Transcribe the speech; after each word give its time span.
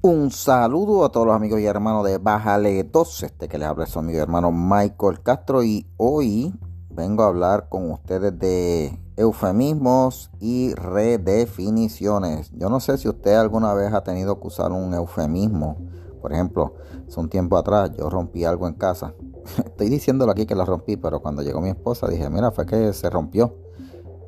Un 0.00 0.30
saludo 0.30 1.04
a 1.04 1.08
todos 1.08 1.26
los 1.26 1.34
amigos 1.34 1.58
y 1.58 1.66
hermanos 1.66 2.04
de 2.04 2.18
Bájale 2.18 2.84
2, 2.84 3.22
este 3.24 3.48
que 3.48 3.58
les 3.58 3.66
habla 3.66 3.84
su 3.84 3.98
amigo 3.98 4.20
y 4.20 4.22
hermano 4.22 4.52
Michael 4.52 5.20
Castro 5.24 5.64
y 5.64 5.88
hoy 5.96 6.54
vengo 6.88 7.24
a 7.24 7.26
hablar 7.26 7.68
con 7.68 7.90
ustedes 7.90 8.38
de 8.38 8.96
eufemismos 9.16 10.30
y 10.38 10.72
redefiniciones. 10.74 12.52
Yo 12.52 12.70
no 12.70 12.78
sé 12.78 12.96
si 12.96 13.08
usted 13.08 13.34
alguna 13.34 13.74
vez 13.74 13.92
ha 13.92 14.04
tenido 14.04 14.38
que 14.38 14.46
usar 14.46 14.70
un 14.70 14.94
eufemismo. 14.94 15.78
Por 16.22 16.32
ejemplo, 16.32 16.74
hace 17.08 17.18
un 17.18 17.28
tiempo 17.28 17.56
atrás 17.56 17.90
yo 17.98 18.08
rompí 18.08 18.44
algo 18.44 18.68
en 18.68 18.74
casa. 18.74 19.14
Estoy 19.64 19.88
diciéndolo 19.88 20.30
aquí 20.30 20.46
que 20.46 20.54
lo 20.54 20.64
rompí, 20.64 20.96
pero 20.96 21.18
cuando 21.18 21.42
llegó 21.42 21.60
mi 21.60 21.70
esposa 21.70 22.06
dije, 22.06 22.30
mira, 22.30 22.52
fue 22.52 22.66
que 22.66 22.92
se 22.92 23.10
rompió. 23.10 23.56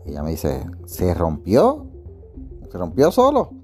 Y 0.05 0.11
ella 0.11 0.25
me 0.25 0.31
dice, 0.31 0.69
¿se 0.87 1.15
rompió? 1.15 1.87
¿Se 2.73 2.77
rompió 2.77 3.13
solo? 3.13 3.60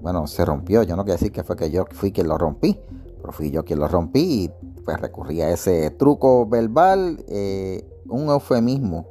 Bueno, 0.00 0.26
se 0.26 0.44
rompió. 0.44 0.82
Yo 0.82 0.96
no 0.96 1.04
quiero 1.04 1.18
decir 1.18 1.32
que 1.32 1.44
fue 1.44 1.56
que 1.56 1.70
yo 1.70 1.84
fui 1.90 2.12
quien 2.12 2.28
lo 2.28 2.38
rompí, 2.38 2.78
pero 3.20 3.32
fui 3.32 3.50
yo 3.50 3.64
quien 3.64 3.78
lo 3.78 3.88
rompí 3.88 4.44
y 4.44 4.50
pues 4.84 5.00
recurrí 5.00 5.40
a 5.42 5.50
ese 5.50 5.90
truco 5.90 6.46
verbal. 6.46 7.24
Eh, 7.28 7.84
un 8.08 8.28
eufemismo 8.28 9.06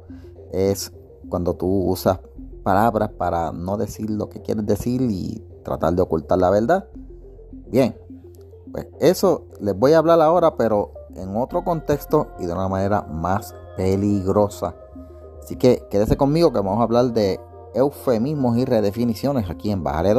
es 0.52 0.92
cuando 1.28 1.54
tú 1.54 1.66
usas 1.66 2.18
palabras 2.62 3.10
para 3.10 3.52
no 3.52 3.76
decir 3.76 4.10
lo 4.10 4.28
que 4.28 4.42
quieres 4.42 4.66
decir 4.66 5.00
y 5.02 5.42
tratar 5.64 5.94
de 5.94 6.02
ocultar 6.02 6.38
la 6.38 6.50
verdad. 6.50 6.88
Bien, 7.68 7.96
pues 8.72 8.88
eso 9.00 9.46
les 9.60 9.78
voy 9.78 9.92
a 9.92 9.98
hablar 9.98 10.20
ahora, 10.20 10.56
pero 10.56 10.92
en 11.14 11.36
otro 11.36 11.64
contexto 11.64 12.28
y 12.38 12.46
de 12.46 12.52
una 12.52 12.68
manera 12.68 13.02
más 13.02 13.54
peligrosa. 13.76 14.74
Así 15.42 15.56
que 15.56 15.86
quédese 15.90 16.16
conmigo 16.16 16.52
que 16.52 16.58
vamos 16.58 16.80
a 16.80 16.82
hablar 16.82 17.12
de 17.12 17.40
eufemismos 17.74 18.58
y 18.58 18.64
redefiniciones 18.64 19.48
aquí 19.48 19.70
en 19.70 19.82
Bajare 19.82 20.14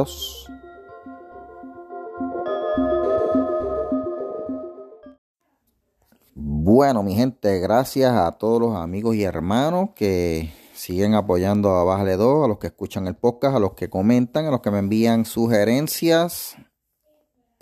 Bueno, 6.64 7.02
mi 7.02 7.16
gente, 7.16 7.58
gracias 7.58 8.12
a 8.14 8.30
todos 8.30 8.60
los 8.60 8.76
amigos 8.76 9.16
y 9.16 9.24
hermanos 9.24 9.90
que 9.96 10.52
siguen 10.72 11.16
apoyando 11.16 11.70
a 11.70 11.82
Bájale 11.82 12.16
2, 12.16 12.44
a 12.44 12.46
los 12.46 12.58
que 12.58 12.68
escuchan 12.68 13.08
el 13.08 13.16
podcast, 13.16 13.56
a 13.56 13.58
los 13.58 13.72
que 13.72 13.90
comentan, 13.90 14.46
a 14.46 14.52
los 14.52 14.60
que 14.60 14.70
me 14.70 14.78
envían 14.78 15.24
sugerencias. 15.24 16.54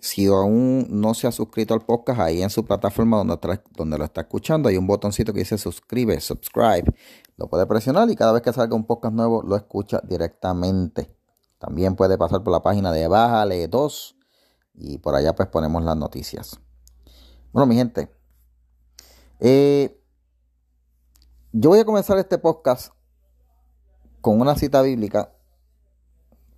Si 0.01 0.27
aún 0.27 0.87
no 0.91 1.15
se 1.15 1.27
ha 1.27 1.33
suscrito 1.33 1.73
al 1.73 1.81
podcast, 1.81 2.20
ahí 2.20 2.42
en 2.42 2.51
su 2.51 2.67
plataforma 2.67 3.17
donde, 3.17 3.39
donde 3.75 3.97
lo 3.97 4.05
está 4.05 4.20
escuchando, 4.20 4.69
hay 4.69 4.77
un 4.77 4.87
botoncito 4.87 5.33
que 5.33 5.39
dice 5.39 5.57
suscribe, 5.57 6.20
subscribe. 6.20 6.92
Lo 7.39 7.48
puede 7.48 7.64
presionar 7.64 8.11
y 8.11 8.17
cada 8.17 8.33
vez 8.33 8.42
que 8.42 8.53
salga 8.53 8.77
un 8.77 8.85
podcast 8.85 9.14
nuevo 9.14 9.42
lo 9.42 9.57
escucha 9.57 10.03
directamente. 10.07 11.17
También 11.59 11.97
puede 11.97 12.19
pasar 12.19 12.45
por 12.45 12.53
la 12.53 12.62
página 12.62 12.92
de 12.92 13.09
Bájale 13.09 13.67
2 13.67 14.17
y 14.75 14.98
por 14.98 15.14
allá 15.14 15.35
pues 15.35 15.48
ponemos 15.48 15.83
las 15.85 15.97
noticias. 15.97 16.61
Bueno, 17.51 17.64
mi 17.64 17.77
gente, 17.77 18.20
eh, 19.41 19.98
yo 21.52 21.70
voy 21.70 21.80
a 21.80 21.84
comenzar 21.84 22.19
este 22.19 22.38
podcast 22.38 22.92
con 24.20 24.41
una 24.41 24.55
cita 24.55 24.83
bíblica, 24.83 25.33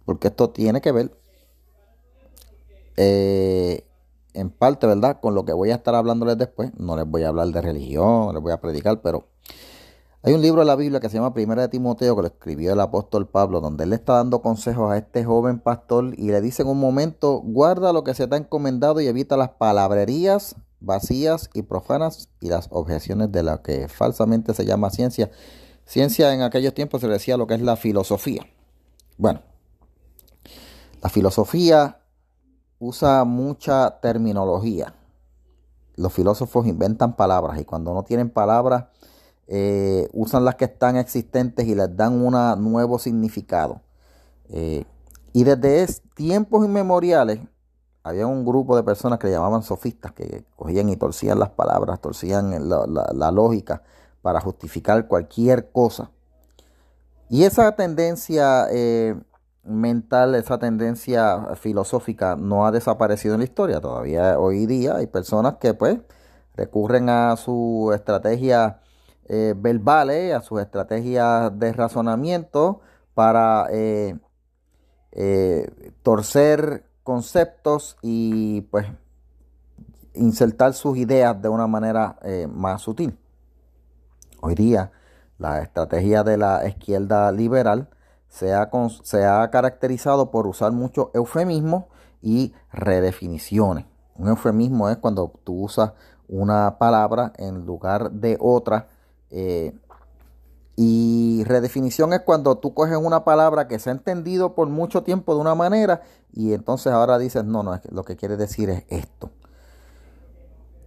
porque 0.05 0.29
esto 0.29 0.51
tiene 0.51 0.81
que 0.81 0.93
ver 0.93 1.17
eh, 2.97 3.87
en 4.35 4.51
parte, 4.51 4.87
¿verdad? 4.87 5.21
Con 5.21 5.35
lo 5.35 5.45
que 5.45 5.53
voy 5.53 5.71
a 5.71 5.77
estar 5.77 5.95
hablándoles 5.95 6.37
después. 6.37 6.73
No 6.77 6.97
les 6.97 7.07
voy 7.07 7.23
a 7.23 7.29
hablar 7.29 7.49
de 7.49 7.63
religión, 7.63 8.35
les 8.35 8.43
voy 8.43 8.53
a 8.53 8.61
predicar, 8.61 9.01
pero 9.01 9.29
hay 10.25 10.35
un 10.35 10.43
libro 10.43 10.61
de 10.61 10.67
la 10.67 10.77
Biblia 10.77 11.01
que 11.01 11.09
se 11.09 11.17
llama 11.17 11.35
Primera 11.35 11.63
de 11.63 11.69
Timoteo, 11.69 12.15
que 12.17 12.23
lo 12.23 12.29
escribió 12.29 12.73
el 12.73 12.81
apóstol 12.81 13.29
Pablo, 13.29 13.61
donde 13.61 13.85
él 13.85 13.91
le 13.91 13.97
está 13.97 14.15
dando 14.15 14.43
consejos 14.43 14.91
a 14.91 14.99
este 14.99 15.25
joven 15.25 15.59
pastor 15.59 16.15
y 16.19 16.31
le 16.31 16.41
dice 16.41 16.63
en 16.63 16.69
un 16.69 16.79
momento, 16.79 17.41
guarda 17.45 17.93
lo 17.93 18.05
que 18.05 18.15
se 18.15 18.27
te 18.27 18.35
ha 18.35 18.39
encomendado 18.39 19.01
y 19.01 19.07
evita 19.07 19.37
las 19.37 19.51
palabrerías 19.51 20.57
vacías 20.83 21.51
y 21.55 21.63
profanas 21.63 22.29
y 22.41 22.49
las 22.49 22.69
objeciones 22.71 23.33
de 23.33 23.43
la 23.43 23.63
que 23.63 23.89
falsamente 23.89 24.55
se 24.55 24.65
llama 24.65 24.91
ciencia. 24.91 25.31
Ciencia 25.85 26.33
en 26.35 26.43
aquellos 26.43 26.75
tiempos 26.75 27.01
se 27.01 27.09
decía 27.09 27.37
lo 27.37 27.47
que 27.47 27.55
es 27.55 27.63
la 27.63 27.77
filosofía. 27.77 28.47
Bueno, 29.17 29.41
la 31.03 31.09
filosofía 31.09 32.01
usa 32.79 33.25
mucha 33.25 34.01
terminología. 34.01 34.95
Los 35.97 36.13
filósofos 36.13 36.67
inventan 36.67 37.17
palabras 37.17 37.61
y 37.61 37.65
cuando 37.65 37.93
no 37.95 38.03
tienen 38.03 38.31
palabras 38.31 38.87
eh, 39.47 40.09
usan 40.13 40.45
las 40.45 40.55
que 40.55 40.65
están 40.65 40.97
existentes 40.97 41.67
y 41.67 41.75
les 41.75 41.95
dan 41.97 42.21
un 42.21 42.35
nuevo 42.73 42.99
significado. 42.99 43.83
Eh, 44.49 44.85
y 45.33 45.45
desde 45.45 45.87
tiempos 46.15 46.65
inmemoriales 46.65 47.41
había 48.05 48.27
un 48.27 48.45
grupo 48.45 48.77
de 48.77 48.83
personas 48.83 49.19
que 49.19 49.29
le 49.29 49.35
llamaban 49.35 49.63
sofistas, 49.63 50.13
que 50.13 50.45
cogían 50.57 50.89
y 50.89 50.97
torcían 50.97 51.39
las 51.39 51.51
palabras, 51.51 52.01
torcían 52.01 52.69
la, 52.69 53.31
lógica 53.31 53.83
para 54.23 54.41
justificar 54.41 55.07
cualquier 55.07 55.71
cosa. 55.71 56.11
Y 57.29 57.45
esa 57.45 57.73
tendencia 57.77 58.67
eh, 58.71 59.15
mental, 59.65 60.35
esa 60.35 60.59
tendencia 60.59 61.55
filosófica 61.55 62.37
no 62.37 62.67
ha 62.67 62.73
desaparecido 62.73 63.35
en 63.35 63.41
la 63.41 63.45
historia. 63.45 63.81
Todavía 63.81 64.39
hoy 64.39 64.67
día 64.67 64.97
hay 64.97 65.07
personas 65.07 65.57
que 65.57 65.73
pues 65.73 65.99
recurren 66.57 67.09
a 67.09 67.37
su 67.37 67.93
estrategia 67.95 68.81
eh, 69.29 69.55
verbales, 69.57 70.35
a 70.35 70.43
sus 70.43 70.61
estrategias 70.61 71.57
de 71.59 71.73
razonamiento 71.73 72.81
para 73.15 73.69
eh, 73.71 74.19
torcer 76.03 76.92
conceptos 77.03 77.97
y 78.03 78.63
pues 78.63 78.87
insertar 80.15 80.75
sus 80.75 80.97
ideas 80.97 81.41
de 81.41 81.49
una 81.49 81.67
manera 81.67 82.19
eh, 82.23 82.47
más 82.47 82.83
sutil. 82.83 83.19
Hoy 84.41 84.55
día 84.55 84.93
la 85.39 85.61
estrategia 85.61 86.23
de 86.23 86.37
la 86.37 86.67
izquierda 86.69 87.31
liberal 87.33 87.89
se 88.29 88.55
ha, 88.55 88.71
se 89.03 89.25
ha 89.25 89.51
caracterizado 89.51 90.31
por 90.31 90.47
usar 90.47 90.73
muchos 90.73 91.09
eufemismos 91.15 91.85
y 92.21 92.55
redefiniciones. 92.73 93.87
Un 94.15 94.29
eufemismo 94.29 94.89
es 94.89 94.99
cuando 94.99 95.33
tú 95.45 95.65
usas 95.65 95.93
una 96.29 96.79
palabra 96.79 97.33
en 97.37 97.67
lugar 97.67 98.11
de 98.11 98.37
otra 98.41 98.89
eh, 99.31 99.75
y 100.77 101.45
redefinición 101.45 102.13
es 102.13 102.21
cuando 102.21 102.57
tú 102.59 102.73
coges 102.73 102.97
una 102.97 103.25
palabra 103.25 103.69
que 103.69 103.79
se 103.79 103.91
ha 103.91 103.93
entendido 103.93 104.55
por 104.55 104.69
mucho 104.69 105.03
tiempo 105.03 105.35
de 105.35 105.41
una 105.41 105.55
manera 105.55 106.03
y 106.33 106.55
entonces 106.55 106.93
ahora 106.93 107.19
dices, 107.19 107.45
no, 107.45 107.63
no, 107.63 107.79
lo 107.91 108.05
que 108.05 108.17
quiere 108.17 108.37
decir 108.37 108.71
es 108.71 108.85
esto. 108.89 109.31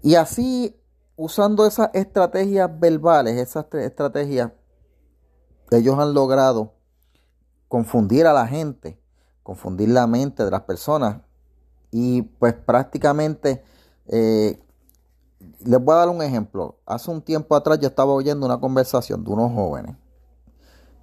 Y 0.02 0.16
así, 0.16 0.80
usando 1.16 1.66
esas 1.66 1.90
estrategias 1.94 2.70
verbales, 2.80 3.38
esas 3.38 3.66
estrategias, 3.74 4.52
ellos 5.72 5.98
han 6.00 6.14
logrado 6.14 6.74
confundir 7.68 8.26
a 8.28 8.34
la 8.34 8.48
gente, 8.48 9.00
confundir 9.44 9.90
la 9.90 10.08
mente 10.08 10.46
de 10.46 10.52
las 10.52 10.62
personas 10.62 11.22
y 11.92 12.24
pues 12.24 12.54
prácticamente 12.54 13.64
eh, 14.08 14.60
les 15.64 15.84
voy 15.84 15.94
a 15.96 16.00
dar 16.00 16.10
un 16.10 16.22
ejemplo. 16.22 16.78
Hace 16.86 17.12
un 17.12 17.22
tiempo 17.22 17.56
atrás 17.56 17.80
yo 17.80 17.88
estaba 17.88 18.14
oyendo 18.14 18.46
una 18.46 18.60
conversación 18.60 19.24
de 19.24 19.32
unos 19.32 19.52
jóvenes 19.54 19.96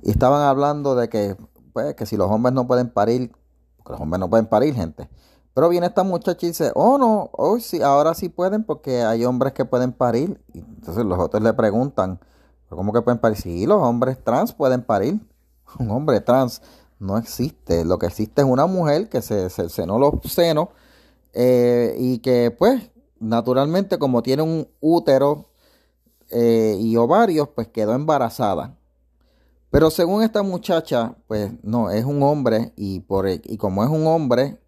y 0.03 0.11
estaban 0.11 0.43
hablando 0.43 0.95
de 0.95 1.09
que, 1.09 1.37
pues, 1.73 1.95
que 1.95 2.07
si 2.07 2.17
los 2.17 2.31
hombres 2.31 2.55
no 2.55 2.67
pueden 2.67 2.91
parir, 2.91 3.33
porque 3.77 3.93
los 3.93 4.01
hombres 4.01 4.21
no 4.21 4.29
pueden 4.29 4.47
parir, 4.47 4.75
gente. 4.75 5.09
Pero 5.55 5.69
viene 5.69 5.87
esta 5.87 6.03
muchacha 6.03 6.47
y 6.47 6.49
dice, 6.49 6.73
oh 6.75 6.99
no, 6.99 7.31
hoy 7.33 7.61
sí, 7.61 7.83
ahora 7.83 8.15
sí 8.15 8.29
pueden 8.29 8.65
porque 8.65 9.03
hay 9.03 9.25
hombres 9.25 9.53
que 9.53 9.65
pueden 9.65 9.93
parir. 9.93 10.41
Y 10.55 10.61
entonces 10.61 11.05
los 11.05 11.19
otros 11.19 11.43
le 11.43 11.53
preguntan, 11.53 12.19
¿cómo 12.69 12.93
que 12.93 13.03
pueden 13.03 13.21
parir? 13.21 13.37
Sí, 13.37 13.67
los 13.67 13.83
hombres 13.83 14.23
trans 14.25 14.53
pueden 14.53 14.83
parir. 14.83 15.21
Un 15.79 15.91
hombre 15.91 16.21
trans 16.21 16.63
no 16.99 17.19
existe. 17.19 17.85
Lo 17.85 17.99
que 17.99 18.07
existe 18.07 18.43
es 18.43 18.49
una 18.49 18.67
mujer 18.67 19.09
que 19.09 19.21
se, 19.21 19.51
se 19.51 19.87
los 19.87 20.15
senos 20.25 20.69
eh, 21.35 21.97
y 21.99 22.19
que 22.19 22.51
pues 22.51 22.91
naturalmente 23.23 23.99
como 23.99 24.23
tiene 24.23 24.43
un 24.43 24.69
útero 24.81 25.49
eh, 26.31 26.77
y 26.79 26.97
ovarios, 26.97 27.49
pues 27.55 27.69
quedó 27.69 27.95
embarazada. 27.95 28.77
Pero 29.71 29.91
según 29.91 30.23
esta 30.23 30.43
muchacha, 30.43 31.17
pues 31.27 31.53
no, 31.63 31.91
es 31.91 32.05
un 32.05 32.23
hombre 32.23 32.73
y, 32.77 33.01
por, 33.01 33.27
y 33.29 33.57
como 33.57 33.83
es 33.85 33.91
un 33.91 34.07
hombre, 34.07 34.59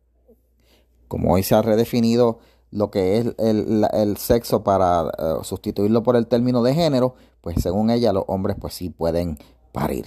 como 1.08 1.34
hoy 1.34 1.42
se 1.42 1.54
ha 1.54 1.62
redefinido 1.62 2.38
lo 2.70 2.90
que 2.90 3.18
es 3.18 3.26
el, 3.38 4.16
sexo 4.16 4.64
para 4.64 5.12
eh, 5.18 5.34
sustituirlo 5.42 6.02
por 6.02 6.16
el 6.16 6.26
término 6.26 6.62
de 6.62 6.74
género, 6.74 7.14
pues 7.40 7.56
según 7.62 7.90
ella 7.90 8.12
los 8.12 8.24
hombres 8.26 8.56
pues 8.58 8.74
sí 8.74 8.90
pueden 8.90 9.38
parir. 9.72 10.06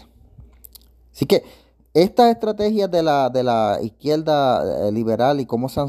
Así 1.13 1.25
que 1.25 1.43
estas 2.03 2.29
estrategias 2.29 2.91
de 2.91 3.01
la, 3.01 3.31
de 3.31 3.43
la 3.43 3.79
izquierda 3.81 4.87
eh, 4.87 4.91
liberal 4.91 5.39
y 5.39 5.47
cómo 5.47 5.67
se 5.67 5.79
han 5.79 5.87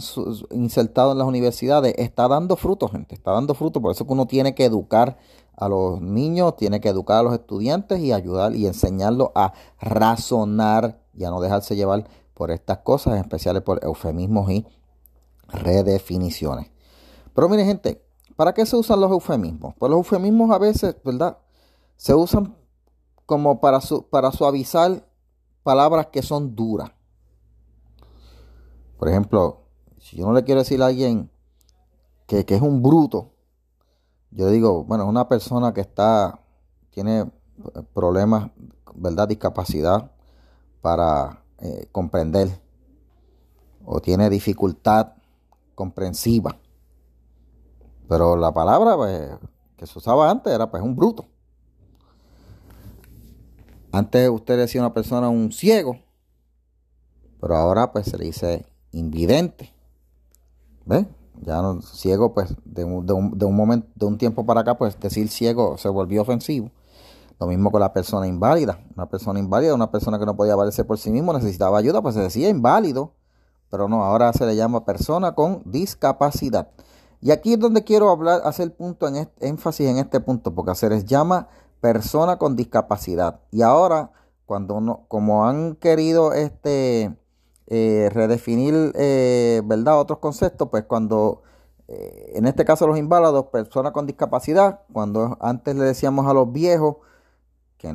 insertado 0.52 1.12
en 1.12 1.19
las 1.19 1.26
universidades 1.26 1.94
está 1.99 2.26
dando 2.28 2.56
fruto, 2.56 2.88
gente, 2.88 3.14
está 3.14 3.32
dando 3.32 3.52
fruto. 3.52 3.82
Por 3.82 3.93
eso 3.93 4.06
que 4.06 4.12
uno 4.14 4.26
tiene 4.26 4.55
que 4.55 4.64
educar 4.64 5.19
a 5.55 5.69
los 5.69 6.00
niños, 6.00 6.56
tiene 6.56 6.81
que 6.81 6.88
educar 6.88 7.19
a 7.19 7.22
los 7.25 7.34
estudiantes 7.34 8.00
y 8.00 8.12
ayudar 8.12 8.56
y 8.56 8.66
enseñarlos 8.66 9.28
a 9.34 9.52
razonar 9.81 11.02
y 11.12 11.25
a 11.25 11.31
no 11.31 11.43
dejarse 11.43 11.76
llevar 11.76 12.08
por 12.32 12.52
estas 12.52 12.78
cosas, 12.78 13.14
en 13.14 13.20
especial 13.20 13.62
por 13.62 13.84
eufemismos 13.84 14.50
y 14.50 14.66
redefiniciones. 15.49 16.70
Pero 17.34 17.50
miren 17.50 17.66
gente, 17.66 18.02
¿para 18.34 18.55
qué 18.55 18.64
se 18.64 18.76
usan 18.76 19.00
los 19.00 19.10
eufemismos? 19.10 19.75
Pues 19.78 19.90
los 19.90 19.99
eufemismos 19.99 20.50
a 20.52 20.58
veces, 20.58 20.96
¿verdad? 21.05 21.37
Se 21.96 22.14
usan 22.14 22.56
como 23.26 23.60
para, 23.60 23.81
para 24.08 24.32
suavizar 24.32 25.07
palabras 25.69 26.06
que 26.06 26.23
son 26.23 26.55
duras. 26.55 26.91
Por 28.99 29.06
ejemplo, 29.06 29.67
si 29.99 30.17
yo 30.17 30.25
no 30.25 30.32
le 30.32 30.43
quiero 30.43 30.62
decir 30.62 30.82
a 30.82 30.87
alguien 30.87 31.31
que, 32.26 32.43
es 32.49 32.62
un 32.62 32.82
bruto, 32.82 33.35
yo 34.31 34.49
digo, 34.49 34.85
bueno, 34.85 35.05
es 35.05 35.11
una 35.11 35.29
persona 35.29 35.75
que 35.75 35.82
está, 35.82 36.41
tiene 36.88 37.31
problemas, 37.93 38.50
¿verdad? 38.94 39.29
Discapacidad 39.29 40.11
para 40.81 41.44
eh, 41.59 41.87
comprender 41.93 42.49
o 43.85 44.00
tiene 44.00 44.31
dificultad 44.31 45.17
comprensiva. 45.75 46.56
Pero 48.09 48.38
la 48.38 48.55
palabra 48.55 48.97
pues, 48.97 49.32
que 49.76 49.87
se 49.87 49.99
usaba 49.99 50.31
antes 50.31 50.50
era 50.50 50.70
pues 50.70 50.82
un 50.82 50.97
bruto. 50.97 51.26
Antes 53.93 54.29
usted 54.29 54.58
decía 54.58 54.81
una 54.81 54.93
persona 54.93 55.29
un 55.29 55.50
ciego, 55.52 55.99
pero 57.40 57.56
ahora 57.56 57.93
pues 57.93 58.06
se 58.06 58.19
le 58.19 58.26
dice 58.26 58.67
invidente. 58.93 59.73
¿Ves? 60.85 61.06
Ya 61.43 61.62
no, 61.62 61.81
ciego, 61.82 62.35
pues 62.35 62.55
de 62.64 62.85
un, 62.85 63.06
de, 63.06 63.12
un, 63.12 63.56
momento, 63.56 63.88
de 63.94 64.06
un 64.06 64.19
tiempo 64.19 64.44
para 64.44 64.62
acá, 64.62 64.76
pues 64.76 64.99
decir 64.99 65.29
ciego 65.29 65.79
se 65.79 65.88
volvió 65.88 66.23
ofensivo. 66.23 66.70
Lo 67.38 67.46
mismo 67.46 67.70
con 67.70 67.81
la 67.81 67.93
persona 67.93 68.26
inválida. 68.26 68.81
Una 68.96 69.08
persona 69.08 69.38
inválida, 69.38 69.75
una 69.75 69.91
persona 69.91 70.19
que 70.19 70.26
no 70.26 70.37
podía 70.37 70.56
valerse 70.56 70.84
por 70.84 70.99
sí 70.99 71.11
mismo, 71.11 71.32
necesitaba 71.32 71.79
ayuda, 71.79 72.02
pues 72.02 72.17
se 72.17 72.23
decía 72.23 72.49
inválido. 72.49 73.12
Pero 73.70 73.88
no, 73.88 74.02
ahora 74.02 74.32
se 74.32 74.46
le 74.46 74.56
llama 74.56 74.84
persona 74.84 75.34
con 75.34 75.62
discapacidad. 75.64 76.69
Y 77.20 77.31
aquí 77.31 77.52
es 77.52 77.61
donde 77.61 77.84
quiero 77.84 78.11
hablar, 78.11 78.41
hacer 78.44 78.75
punto 78.75 79.06
en 79.06 79.29
énfasis 79.41 79.88
en 79.88 79.99
este 79.99 80.20
punto, 80.20 80.55
porque 80.55 80.75
se 80.75 80.88
les 80.88 81.05
llama 81.05 81.49
persona 81.81 82.39
con 82.39 82.57
discapacidad. 82.57 83.41
Y 83.51 83.63
ahora, 83.63 84.13
cuando 84.47 84.81
no, 84.81 85.05
como 85.09 85.47
han 85.47 85.77
querido 85.77 86.33
este 86.33 87.17
eh, 87.71 88.09
redefinir, 88.13 88.93
eh, 88.95 89.61
¿verdad? 89.65 90.01
Otros 90.01 90.21
conceptos, 90.21 90.69
pues 90.71 90.85
cuando, 90.85 91.43
eh, 91.87 92.33
en 92.35 92.47
este 92.47 92.65
caso 92.65 92.87
los 92.87 92.99
inválidos, 92.99 93.47
personas 93.47 93.93
con 93.93 94.07
discapacidad, 94.07 94.81
cuando 94.91 95.37
antes 95.41 95.77
le 95.77 95.85
decíamos 95.85 96.27
a 96.27 96.33
los 96.33 96.51
viejos, 96.51 96.97
que 97.77 97.95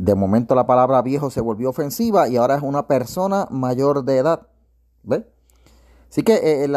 de 0.00 0.14
momento 0.16 0.56
la 0.56 0.66
palabra 0.66 1.00
viejo 1.02 1.30
se 1.30 1.40
volvió 1.40 1.70
ofensiva 1.70 2.28
y 2.28 2.36
ahora 2.36 2.56
es 2.56 2.62
una 2.62 2.88
persona 2.88 3.46
mayor 3.50 4.04
de 4.04 4.18
edad. 4.18 4.48
¿Ves? 5.04 5.22
Así 6.10 6.22
que 6.22 6.68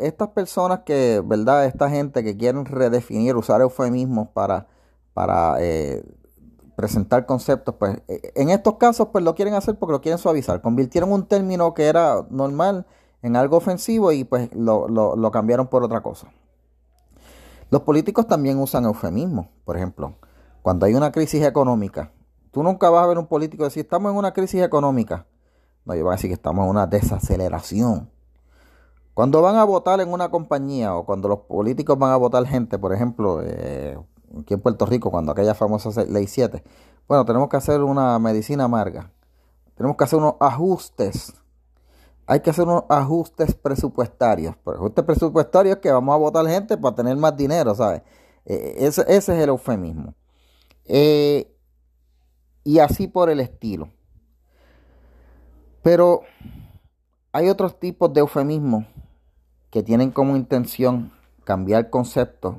estas 0.00 0.28
personas 0.28 0.80
que, 0.80 1.22
¿verdad? 1.24 1.66
Esta 1.66 1.90
gente 1.90 2.24
que 2.24 2.36
quieren 2.36 2.64
redefinir, 2.64 3.36
usar 3.36 3.60
eufemismos 3.60 4.28
para, 4.30 4.66
para 5.14 5.58
presentar 6.80 7.26
conceptos, 7.26 7.74
pues 7.78 7.98
eh, 8.08 8.32
en 8.34 8.48
estos 8.48 8.76
casos 8.76 9.08
pues 9.12 9.22
lo 9.22 9.34
quieren 9.34 9.52
hacer 9.52 9.78
porque 9.78 9.92
lo 9.92 10.00
quieren 10.00 10.18
suavizar. 10.18 10.62
Convirtieron 10.62 11.12
un 11.12 11.26
término 11.26 11.74
que 11.74 11.86
era 11.86 12.26
normal 12.30 12.86
en 13.20 13.36
algo 13.36 13.58
ofensivo 13.58 14.12
y 14.12 14.24
pues 14.24 14.48
lo, 14.54 14.88
lo 14.88 15.30
cambiaron 15.30 15.68
por 15.68 15.84
otra 15.84 16.00
cosa. 16.00 16.28
Los 17.70 17.82
políticos 17.82 18.26
también 18.26 18.58
usan 18.58 18.84
eufemismos, 18.84 19.46
por 19.64 19.76
ejemplo, 19.76 20.14
cuando 20.62 20.86
hay 20.86 20.94
una 20.94 21.12
crisis 21.12 21.44
económica. 21.44 22.12
Tú 22.50 22.62
nunca 22.62 22.88
vas 22.88 23.04
a 23.04 23.06
ver 23.06 23.18
un 23.18 23.26
político 23.26 23.64
decir, 23.64 23.82
estamos 23.84 24.10
en 24.10 24.16
una 24.16 24.32
crisis 24.32 24.62
económica. 24.62 25.26
No, 25.84 25.94
yo 25.94 26.02
voy 26.02 26.12
a 26.12 26.16
decir 26.16 26.30
que 26.30 26.34
estamos 26.34 26.64
en 26.64 26.70
una 26.70 26.86
desaceleración. 26.86 28.10
Cuando 29.14 29.42
van 29.42 29.56
a 29.56 29.64
votar 29.64 30.00
en 30.00 30.12
una 30.12 30.30
compañía 30.30 30.96
o 30.96 31.04
cuando 31.04 31.28
los 31.28 31.40
políticos 31.40 31.98
van 31.98 32.10
a 32.10 32.16
votar 32.16 32.46
gente, 32.46 32.78
por 32.78 32.92
ejemplo, 32.92 33.40
eh, 33.44 33.98
aquí 34.38 34.54
en 34.54 34.60
Puerto 34.60 34.86
Rico, 34.86 35.10
cuando 35.10 35.32
aquella 35.32 35.54
famosa 35.54 36.04
ley 36.04 36.26
7, 36.26 36.62
bueno, 37.08 37.24
tenemos 37.24 37.48
que 37.48 37.56
hacer 37.56 37.82
una 37.82 38.18
medicina 38.18 38.64
amarga. 38.64 39.10
Tenemos 39.74 39.96
que 39.96 40.04
hacer 40.04 40.18
unos 40.18 40.34
ajustes. 40.40 41.32
Hay 42.26 42.40
que 42.40 42.50
hacer 42.50 42.64
unos 42.64 42.84
ajustes 42.88 43.54
presupuestarios. 43.54 44.54
Ajustes 44.64 45.04
presupuestarios 45.04 45.76
es 45.76 45.82
que 45.82 45.90
vamos 45.90 46.14
a 46.14 46.18
votar 46.18 46.46
gente 46.46 46.76
para 46.76 46.94
tener 46.94 47.16
más 47.16 47.36
dinero, 47.36 47.74
¿sabes? 47.74 48.02
E, 48.44 48.54
e, 48.54 48.86
ese, 48.86 49.04
es 49.08 49.28
el 49.28 49.48
eufemismo. 49.48 50.14
Eh, 50.84 51.52
y 52.62 52.78
así 52.78 53.08
por 53.08 53.30
el 53.30 53.40
estilo. 53.40 53.90
Pero 55.82 56.22
hay 57.32 57.48
otros 57.48 57.80
tipos 57.80 58.12
de 58.12 58.20
eufemismos 58.20 58.84
que 59.70 59.82
tienen 59.82 60.10
como 60.10 60.36
intención 60.36 61.12
cambiar 61.44 61.90
conceptos 61.90 62.56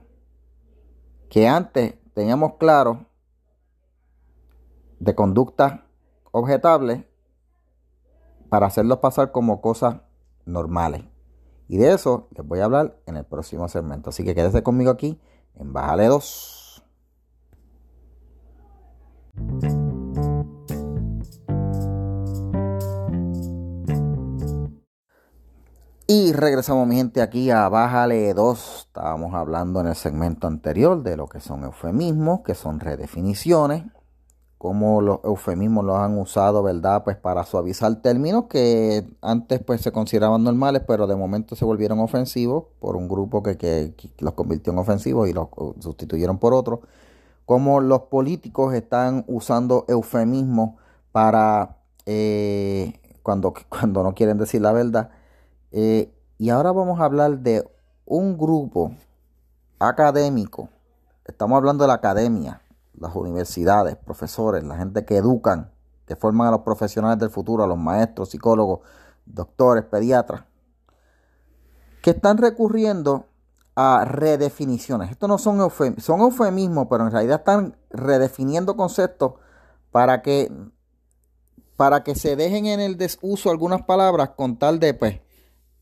que 1.31 1.47
antes 1.47 1.95
teníamos 2.13 2.55
claro 2.55 3.05
de 4.99 5.15
conductas 5.15 5.79
objetables 6.31 7.05
para 8.49 8.67
hacerlos 8.67 8.97
pasar 8.97 9.31
como 9.31 9.61
cosas 9.61 10.01
normales. 10.45 11.05
Y 11.69 11.77
de 11.77 11.93
eso 11.93 12.27
les 12.35 12.45
voy 12.45 12.59
a 12.59 12.65
hablar 12.65 12.97
en 13.05 13.15
el 13.15 13.23
próximo 13.23 13.69
segmento. 13.69 14.09
Así 14.09 14.25
que 14.25 14.35
quédese 14.35 14.61
conmigo 14.61 14.91
aquí 14.91 15.21
en 15.55 15.71
Bájale 15.71 16.07
2. 16.07 16.83
Y 26.13 26.33
regresamos, 26.33 26.85
mi 26.89 26.97
gente, 26.97 27.21
aquí 27.21 27.51
a 27.51 27.69
Bájale 27.69 28.33
2. 28.33 28.85
Estábamos 28.87 29.33
hablando 29.33 29.79
en 29.79 29.87
el 29.87 29.95
segmento 29.95 30.45
anterior 30.45 31.01
de 31.03 31.15
lo 31.15 31.27
que 31.27 31.39
son 31.39 31.63
eufemismos, 31.63 32.41
que 32.41 32.53
son 32.53 32.81
redefiniciones, 32.81 33.85
cómo 34.57 34.99
los 34.99 35.19
eufemismos 35.23 35.85
los 35.85 35.95
han 35.95 36.17
usado, 36.17 36.63
¿verdad? 36.63 37.05
Pues 37.05 37.15
para 37.15 37.45
suavizar 37.45 38.01
términos 38.01 38.47
que 38.49 39.07
antes 39.21 39.63
pues 39.63 39.79
se 39.79 39.93
consideraban 39.93 40.43
normales, 40.43 40.81
pero 40.85 41.07
de 41.07 41.15
momento 41.15 41.55
se 41.55 41.63
volvieron 41.63 41.99
ofensivos 41.99 42.65
por 42.81 42.97
un 42.97 43.07
grupo 43.07 43.41
que, 43.41 43.95
los 44.19 44.33
convirtió 44.33 44.73
en 44.73 44.79
ofensivos 44.79 45.29
y 45.29 45.33
los 45.33 45.47
sustituyeron 45.79 46.39
por 46.39 46.53
otros. 46.53 46.79
Cómo 47.45 47.79
los 47.79 48.01
políticos 48.01 48.73
están 48.73 49.23
usando 49.29 49.85
eufemismos 49.87 50.71
para 51.13 51.77
eh, 52.05 52.99
cuando, 53.23 53.53
cuando 53.69 54.03
no 54.03 54.13
quieren 54.13 54.37
decir 54.37 54.61
la 54.61 54.73
verdad 54.73 55.11
eh, 55.71 56.13
y 56.37 56.49
ahora 56.49 56.71
vamos 56.71 56.99
a 56.99 57.05
hablar 57.05 57.39
de 57.39 57.69
un 58.05 58.37
grupo 58.37 58.93
académico. 59.79 60.69
Estamos 61.25 61.57
hablando 61.57 61.83
de 61.83 61.87
la 61.87 61.93
academia, 61.95 62.61
las 62.93 63.15
universidades, 63.15 63.95
profesores, 63.95 64.63
la 64.63 64.77
gente 64.77 65.05
que 65.05 65.17
educan, 65.17 65.71
que 66.05 66.15
forman 66.15 66.47
a 66.47 66.51
los 66.51 66.61
profesionales 66.61 67.19
del 67.19 67.29
futuro, 67.29 67.63
a 67.63 67.67
los 67.67 67.77
maestros, 67.77 68.29
psicólogos, 68.29 68.81
doctores, 69.25 69.85
pediatras, 69.85 70.43
que 72.01 72.11
están 72.11 72.37
recurriendo 72.37 73.27
a 73.75 74.03
redefiniciones. 74.05 75.11
Estos 75.11 75.29
no 75.29 75.37
son, 75.37 75.71
son 75.99 76.19
eufemismos, 76.19 76.87
pero 76.89 77.05
en 77.05 77.11
realidad 77.11 77.39
están 77.39 77.77
redefiniendo 77.89 78.75
conceptos 78.75 79.33
para 79.91 80.21
que, 80.21 80.51
para 81.77 82.03
que 82.03 82.15
se 82.15 82.35
dejen 82.35 82.65
en 82.65 82.79
el 82.79 82.97
desuso 82.97 83.49
algunas 83.49 83.83
palabras 83.83 84.31
con 84.31 84.57
tal 84.57 84.79
de, 84.79 84.93
pues, 84.93 85.21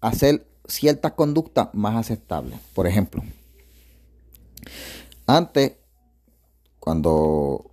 hacer 0.01 0.47
ciertas 0.67 1.13
conductas 1.13 1.69
más 1.73 1.95
aceptables. 1.95 2.59
Por 2.73 2.87
ejemplo, 2.87 3.23
antes, 5.27 5.73
cuando 6.79 7.69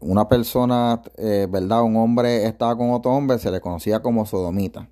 una 0.00 0.28
persona, 0.28 1.02
eh, 1.16 1.46
¿verdad? 1.50 1.82
Un 1.82 1.96
hombre 1.96 2.46
estaba 2.46 2.76
con 2.76 2.90
otro 2.90 3.12
hombre, 3.12 3.38
se 3.38 3.50
le 3.50 3.60
conocía 3.60 4.02
como 4.02 4.26
sodomita. 4.26 4.88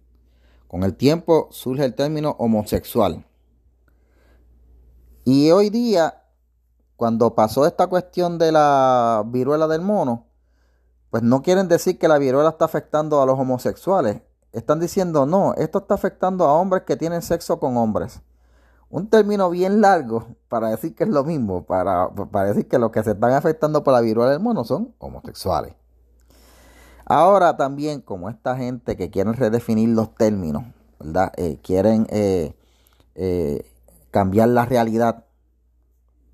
Con 0.68 0.84
el 0.84 0.94
tiempo 0.94 1.48
surge 1.50 1.84
el 1.84 1.94
término 1.94 2.34
homosexual. 2.38 3.26
Y 5.24 5.50
hoy 5.50 5.70
día, 5.70 6.24
cuando 6.96 7.34
pasó 7.34 7.66
esta 7.66 7.86
cuestión 7.86 8.38
de 8.38 8.52
la 8.52 9.22
viruela 9.26 9.68
del 9.68 9.82
mono, 9.82 10.26
pues 11.10 11.22
no 11.22 11.42
quieren 11.42 11.68
decir 11.68 11.98
que 11.98 12.08
la 12.08 12.18
viruela 12.18 12.48
está 12.48 12.64
afectando 12.64 13.20
a 13.20 13.26
los 13.26 13.38
homosexuales 13.38 14.22
están 14.52 14.80
diciendo, 14.80 15.26
no, 15.26 15.54
esto 15.54 15.78
está 15.78 15.94
afectando 15.94 16.44
a 16.44 16.52
hombres 16.52 16.82
que 16.82 16.96
tienen 16.96 17.22
sexo 17.22 17.58
con 17.58 17.76
hombres. 17.76 18.20
Un 18.90 19.08
término 19.08 19.48
bien 19.48 19.80
largo 19.80 20.26
para 20.48 20.68
decir 20.68 20.94
que 20.94 21.04
es 21.04 21.10
lo 21.10 21.24
mismo, 21.24 21.64
para, 21.64 22.10
decir 22.44 22.68
que 22.68 22.78
los 22.78 22.90
que 22.90 23.02
se 23.02 23.12
están 23.12 23.32
afectando 23.32 23.82
por 23.82 23.94
la 23.94 24.02
viruela 24.02 24.30
del 24.30 24.40
mono 24.40 24.64
son 24.64 24.94
homosexuales. 24.98 25.74
Ahora 27.06 27.56
también, 27.56 28.02
como 28.02 28.28
esta 28.28 28.56
gente 28.56 28.96
que 28.96 29.10
quieren 29.10 29.32
redefinir 29.32 29.88
los 29.88 30.14
términos, 30.14 30.64
¿verdad? 31.00 31.32
Eh, 31.36 31.58
quieren 31.62 32.06
eh, 32.10 32.54
eh, 33.14 33.66
cambiar 34.10 34.50
la 34.50 34.66
realidad. 34.66 35.24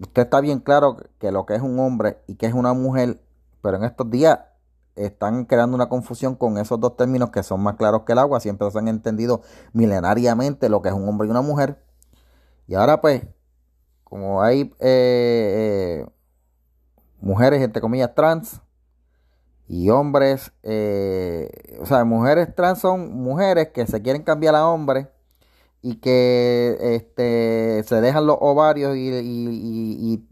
Usted 0.01 0.23
está 0.23 0.41
bien 0.41 0.59
claro 0.59 0.97
que 1.19 1.31
lo 1.31 1.47
que 1.47 1.55
es 1.55 1.63
un 1.63 1.79
hombre 1.79 2.19
y 2.27 2.35
que 2.35 2.47
es 2.47 2.55
una 2.55 2.73
mujer, 2.73 3.21
pero 3.63 3.77
en 3.77 3.85
estos 3.85 4.11
días 4.11 4.41
están 5.05 5.45
creando 5.45 5.75
una 5.75 5.89
confusión 5.89 6.35
con 6.35 6.59
esos 6.59 6.81
dos 6.81 6.97
términos 6.97 7.31
que 7.31 7.43
son 7.43 7.63
más 7.63 7.77
claros 7.77 8.03
que 8.03 8.13
el 8.13 8.19
agua. 8.19 8.41
Siempre 8.41 8.71
se 8.71 8.79
han 8.79 8.89
entendido 8.89 9.43
milenariamente 9.73 10.69
lo 10.69 10.83
que 10.83 10.89
es 10.89 10.95
un 10.95 11.09
hombre 11.09 11.29
y 11.29 11.31
una 11.31 11.43
mujer. 11.43 11.83
Y 12.67 12.75
ahora 12.75 13.01
pues, 13.01 13.27
como 14.05 14.43
hay 14.43 14.73
eh, 14.81 16.05
eh, 16.05 16.07
mujeres, 17.21 17.63
entre 17.63 17.81
comillas, 17.81 18.15
trans, 18.15 18.61
y 19.71 19.91
hombres, 19.91 20.51
o 20.63 21.87
sea, 21.87 22.03
mujeres 22.07 22.55
trans 22.55 22.79
son 22.79 23.15
mujeres 23.15 23.69
que 23.69 23.87
se 23.87 24.01
quieren 24.01 24.23
cambiar 24.23 24.55
a 24.55 24.67
hombres 24.67 25.09
y 25.83 25.97
que 25.97 26.77
este, 26.81 27.85
se 27.85 28.01
dejan 28.01 28.27
los 28.27 28.37
ovarios 28.41 28.97
y, 28.97 29.09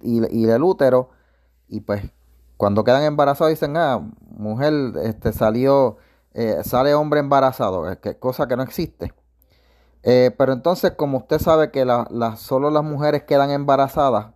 y, 0.03 0.49
el 0.49 0.63
útero 0.63 1.11
y 1.69 1.81
pues 1.81 2.03
cuando 2.57 2.85
quedan 2.85 3.03
embarazados 3.03 3.51
dicen, 3.51 3.77
ah, 3.77 4.01
mujer 4.21 4.73
este, 5.03 5.33
salió, 5.33 5.99
eh, 6.35 6.63
sale 6.65 6.95
hombre 6.95 7.21
embarazado, 7.21 7.91
eh, 7.91 7.99
que, 7.99 8.19
cosa 8.19 8.47
que 8.47 8.57
no 8.57 8.63
existe. 8.63 9.13
Eh, 10.03 10.35
pero 10.39 10.53
entonces, 10.53 10.93
como 10.93 11.19
usted 11.19 11.39
sabe 11.39 11.71
que 11.71 11.85
la, 11.85 12.07
solo 12.37 12.71
las 12.71 12.85
mujeres 12.85 13.25
quedan 13.25 13.51
embarazadas, 13.51 14.35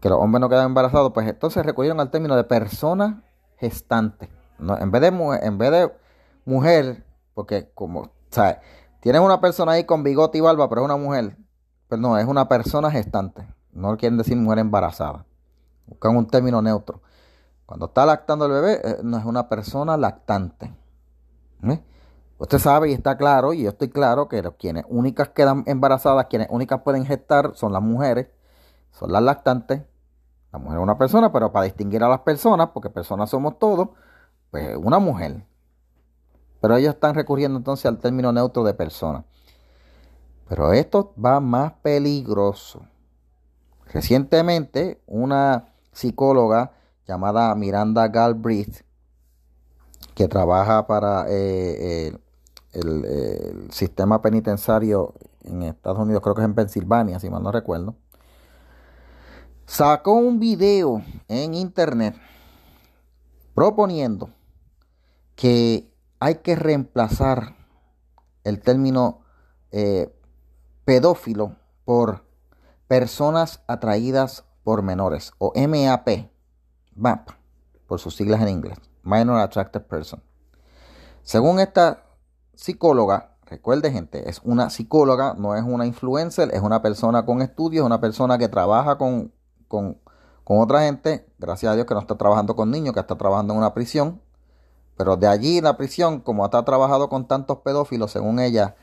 que 0.00 0.08
los 0.08 0.18
hombres 0.20 0.40
no 0.40 0.48
quedan 0.48 0.66
embarazados, 0.66 1.12
pues 1.12 1.26
entonces 1.26 1.64
recurrieron 1.64 2.00
al 2.00 2.10
término 2.10 2.36
de 2.36 2.44
persona 2.44 3.24
gestante. 3.56 4.28
No, 4.58 4.78
en, 4.78 4.90
vez 4.90 5.02
de, 5.02 5.08
en 5.08 5.58
vez 5.58 5.70
de 5.70 5.92
mujer, 6.44 7.04
porque 7.34 7.70
como, 7.74 8.10
¿sabes? 8.30 8.58
Tienes 9.00 9.22
una 9.22 9.40
persona 9.40 9.72
ahí 9.72 9.84
con 9.84 10.02
bigote 10.02 10.38
y 10.38 10.40
barba, 10.40 10.68
pero 10.68 10.82
es 10.82 10.84
una 10.84 10.96
mujer. 10.96 11.36
Pero 11.88 12.02
no, 12.02 12.18
es 12.18 12.26
una 12.26 12.48
persona 12.48 12.90
gestante. 12.90 13.46
No 13.72 13.96
quieren 13.96 14.18
decir 14.18 14.36
mujer 14.36 14.58
embarazada. 14.58 15.24
Buscan 15.86 16.16
un 16.16 16.26
término 16.26 16.60
neutro. 16.62 17.00
Cuando 17.66 17.86
está 17.86 18.06
lactando 18.06 18.46
el 18.46 18.52
bebé, 18.52 18.80
eh, 18.84 18.96
no 19.02 19.18
es 19.18 19.24
una 19.24 19.48
persona 19.48 19.96
lactante. 19.96 20.72
¿Eh? 21.64 21.82
Usted 22.38 22.58
sabe 22.58 22.90
y 22.90 22.92
está 22.92 23.16
claro, 23.16 23.52
y 23.52 23.62
yo 23.62 23.70
estoy 23.70 23.88
claro, 23.88 24.28
que 24.28 24.42
quienes 24.58 24.84
únicas 24.88 25.30
quedan 25.30 25.64
embarazadas, 25.66 26.26
quienes 26.26 26.48
únicas 26.50 26.82
pueden 26.82 27.06
gestar, 27.06 27.52
son 27.54 27.72
las 27.72 27.82
mujeres, 27.82 28.28
son 28.92 29.10
las 29.10 29.22
lactantes. 29.22 29.82
La 30.52 30.58
mujer 30.58 30.78
es 30.78 30.82
una 30.82 30.98
persona, 30.98 31.32
pero 31.32 31.50
para 31.50 31.64
distinguir 31.64 32.04
a 32.04 32.08
las 32.08 32.20
personas, 32.20 32.70
porque 32.74 32.90
personas 32.90 33.30
somos 33.30 33.58
todos, 33.58 33.88
pues 34.50 34.76
una 34.76 34.98
mujer. 34.98 35.44
Pero 36.60 36.76
ellos 36.76 36.94
están 36.94 37.14
recurriendo 37.14 37.58
entonces 37.58 37.86
al 37.86 37.98
término 37.98 38.32
neutro 38.32 38.64
de 38.64 38.74
persona. 38.74 39.24
Pero 40.48 40.72
esto 40.72 41.14
va 41.22 41.40
más 41.40 41.72
peligroso. 41.82 42.82
Recientemente, 43.92 45.02
una 45.06 45.68
psicóloga 45.96 46.72
llamada 47.08 47.54
Miranda 47.54 48.08
Galbraith, 48.08 48.82
que 50.14 50.28
trabaja 50.28 50.86
para 50.86 51.24
eh, 51.28 52.12
el, 52.72 53.68
sistema 53.70 54.20
penitenciario 54.20 55.14
en 55.44 55.62
Estados 55.62 55.98
Unidos, 55.98 56.22
creo 56.22 56.34
que 56.34 56.42
es 56.42 56.44
en 56.44 56.54
Pensilvania, 56.54 57.18
si 57.18 57.30
mal 57.30 57.42
no 57.42 57.50
recuerdo, 57.50 57.96
sacó 59.64 60.12
un 60.12 60.38
video 60.38 61.02
en 61.28 61.54
internet 61.54 62.14
proponiendo 63.54 64.28
que 65.34 65.90
hay 66.20 66.36
que 66.36 66.56
reemplazar 66.56 67.56
el 68.44 68.60
término 68.60 69.22
eh, 69.72 70.14
pedófilo 70.84 71.56
por 71.84 72.26
personas 72.86 73.62
atraídas 73.66 74.44
por 74.66 74.82
menores 74.82 75.32
o 75.38 75.52
MAP, 75.54 76.28
MAP, 76.96 77.28
por 77.86 78.00
sus 78.00 78.16
siglas 78.16 78.42
en 78.42 78.48
inglés, 78.48 78.76
Minor 79.04 79.38
Attracted 79.38 79.82
Person. 79.82 80.20
Según 81.22 81.60
esta 81.60 82.02
psicóloga, 82.52 83.36
recuerde 83.44 83.92
gente, 83.92 84.28
es 84.28 84.40
una 84.42 84.68
psicóloga, 84.70 85.34
no 85.38 85.54
es 85.54 85.62
una 85.62 85.86
influencer, 85.86 86.52
es 86.52 86.62
una 86.62 86.82
persona 86.82 87.24
con 87.24 87.42
estudios, 87.42 87.86
una 87.86 88.00
persona 88.00 88.38
que 88.38 88.48
trabaja 88.48 88.98
con, 88.98 89.32
con, 89.68 90.00
con 90.42 90.58
otra 90.58 90.80
gente, 90.80 91.32
gracias 91.38 91.70
a 91.70 91.76
Dios 91.76 91.86
que 91.86 91.94
no 91.94 92.00
está 92.00 92.16
trabajando 92.16 92.56
con 92.56 92.72
niños, 92.72 92.92
que 92.92 92.98
está 92.98 93.16
trabajando 93.16 93.52
en 93.52 93.60
una 93.60 93.72
prisión, 93.72 94.20
pero 94.96 95.16
de 95.16 95.28
allí 95.28 95.60
la 95.60 95.76
prisión, 95.76 96.18
como 96.18 96.44
ha 96.44 96.50
trabajado 96.50 97.08
con 97.08 97.28
tantos 97.28 97.58
pedófilos, 97.58 98.10
según 98.10 98.40
ella, 98.40 98.74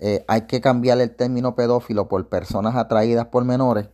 eh, 0.00 0.22
hay 0.28 0.42
que 0.42 0.60
cambiar 0.60 1.00
el 1.00 1.16
término 1.16 1.54
pedófilo 1.54 2.08
por 2.08 2.28
personas 2.28 2.76
atraídas 2.76 3.28
por 3.28 3.46
menores 3.46 3.88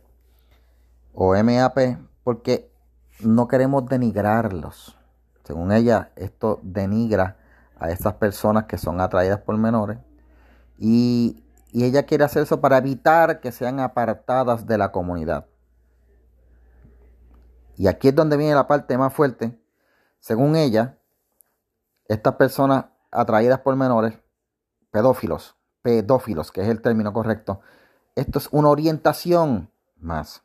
o 1.19 1.33
MAP, 1.43 1.97
porque 2.23 2.71
no 3.21 3.47
queremos 3.47 3.87
denigrarlos. 3.87 4.95
Según 5.43 5.71
ella, 5.71 6.11
esto 6.15 6.59
denigra 6.61 7.37
a 7.79 7.89
estas 7.89 8.13
personas 8.13 8.65
que 8.65 8.77
son 8.77 9.01
atraídas 9.01 9.39
por 9.39 9.57
menores. 9.57 9.97
Y, 10.77 11.43
y 11.71 11.85
ella 11.85 12.03
quiere 12.03 12.23
hacer 12.23 12.43
eso 12.43 12.61
para 12.61 12.77
evitar 12.77 13.39
que 13.39 13.51
sean 13.51 13.79
apartadas 13.79 14.67
de 14.67 14.77
la 14.77 14.91
comunidad. 14.91 15.47
Y 17.77 17.87
aquí 17.87 18.09
es 18.09 18.15
donde 18.15 18.37
viene 18.37 18.53
la 18.53 18.67
parte 18.67 18.95
más 18.95 19.11
fuerte. 19.11 19.59
Según 20.19 20.55
ella, 20.55 20.99
estas 22.05 22.35
personas 22.35 22.85
atraídas 23.09 23.61
por 23.61 23.75
menores, 23.75 24.19
pedófilos, 24.91 25.55
pedófilos, 25.81 26.51
que 26.51 26.61
es 26.61 26.67
el 26.67 26.79
término 26.79 27.11
correcto, 27.11 27.61
esto 28.13 28.37
es 28.37 28.49
una 28.51 28.69
orientación 28.69 29.71
más. 29.95 30.43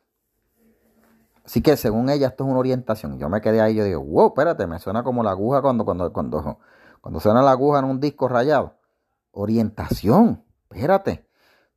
Así 1.45 1.61
que 1.61 1.75
según 1.75 2.09
ella 2.09 2.27
esto 2.27 2.45
es 2.45 2.49
una 2.49 2.59
orientación. 2.59 3.19
Yo 3.19 3.29
me 3.29 3.41
quedé 3.41 3.61
ahí 3.61 3.75
yo 3.75 3.83
digo, 3.83 4.01
wow, 4.01 4.27
espérate, 4.27 4.65
me 4.65 4.79
suena 4.79 5.03
como 5.03 5.23
la 5.23 5.31
aguja 5.31 5.61
cuando, 5.61 5.83
cuando, 5.83 6.13
cuando, 6.13 6.59
cuando 7.01 7.19
suena 7.19 7.41
la 7.41 7.51
aguja 7.51 7.79
en 7.79 7.85
un 7.85 7.99
disco 7.99 8.27
rayado. 8.27 8.75
Orientación, 9.31 10.43
espérate. 10.69 11.27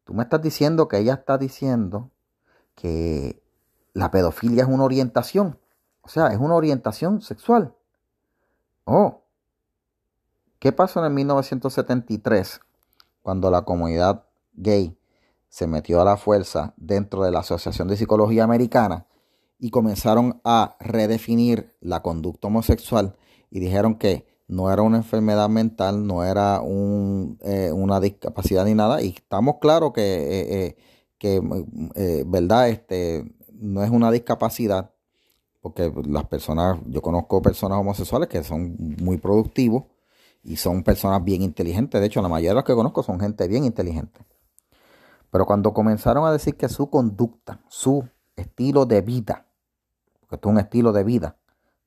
Tú 0.04 0.14
me 0.14 0.23
estás 0.23 0.40
diciendo 0.40 0.87
que 0.87 0.99
ella 0.99 1.14
está 1.14 1.37
diciendo 1.37 2.11
que 2.76 3.42
la 3.92 4.11
pedofilia 4.11 4.62
es 4.62 4.68
una 4.68 4.85
orientación. 4.85 5.58
O 6.02 6.08
sea, 6.08 6.28
es 6.28 6.38
una 6.38 6.54
orientación 6.54 7.20
sexual. 7.23 7.75
Oh, 8.85 9.23
¿Qué 10.61 10.73
pasó 10.73 11.00
en 11.00 11.06
el 11.06 11.12
1973 11.12 12.61
cuando 13.23 13.50
la 13.50 13.62
comunidad 13.62 14.25
gay 14.54 14.96
se 15.49 15.66
metió 15.66 16.00
a 16.00 16.04
la 16.04 16.16
fuerza 16.16 16.73
dentro 16.76 17.25
de 17.25 17.30
la 17.30 17.40
Asociación 17.40 17.88
de 17.88 17.96
Psicología 17.96 18.44
Americana 18.44 19.06
y 19.58 19.70
comenzaron 19.70 20.40
a 20.44 20.76
redefinir 20.80 21.75
la 21.80 22.02
conducta 22.02 22.48
homosexual 22.48 23.16
y 23.50 23.60
dijeron 23.60 23.96
que 23.96 24.26
no 24.48 24.70
era 24.70 24.82
una 24.82 24.98
enfermedad 24.98 25.48
mental, 25.48 26.06
no 26.06 26.25
era 26.25 26.60
eh, 27.42 27.72
una 27.72 28.00
discapacidad 28.00 28.64
ni 28.64 28.75
nada. 28.75 29.02
Y 29.02 29.08
estamos 29.08 29.56
claros 29.60 29.92
que, 29.92 30.02
eh, 30.02 30.76
eh, 31.94 32.25
¿verdad? 32.26 32.68
Este, 32.68 33.25
no 33.52 33.82
es 33.82 33.90
una 33.90 34.10
discapacidad, 34.10 34.92
porque 35.60 35.92
las 36.08 36.26
personas, 36.26 36.78
yo 36.86 37.02
conozco 37.02 37.42
personas 37.42 37.78
homosexuales 37.78 38.28
que 38.28 38.44
son 38.44 38.76
muy 39.00 39.16
productivos 39.16 39.84
y 40.44 40.56
son 40.56 40.84
personas 40.84 41.25
bien 41.25 41.42
inteligentes. 41.42 42.00
De 42.00 42.06
hecho, 42.06 42.22
la 42.22 42.28
mayoría 42.28 42.50
de 42.50 42.56
los 42.56 42.64
que 42.64 42.75
conozco 42.75 43.02
son 43.02 43.18
gente 43.18 43.48
bien 43.48 43.64
inteligente. 43.64 44.20
Pero 45.30 45.44
cuando 45.44 45.75
comenzaron 45.75 46.25
a 46.25 46.32
decir 46.32 46.56
que 46.56 46.68
su 46.68 46.88
conducta, 46.88 47.60
su 47.68 48.08
estilo 48.36 48.86
de 48.86 49.00
vida, 49.00 49.46
porque 50.26 50.37
esto 50.37 50.49
es 50.49 50.52
un 50.52 50.59
estilo 50.59 50.92
de 50.92 51.04
vida, 51.04 51.37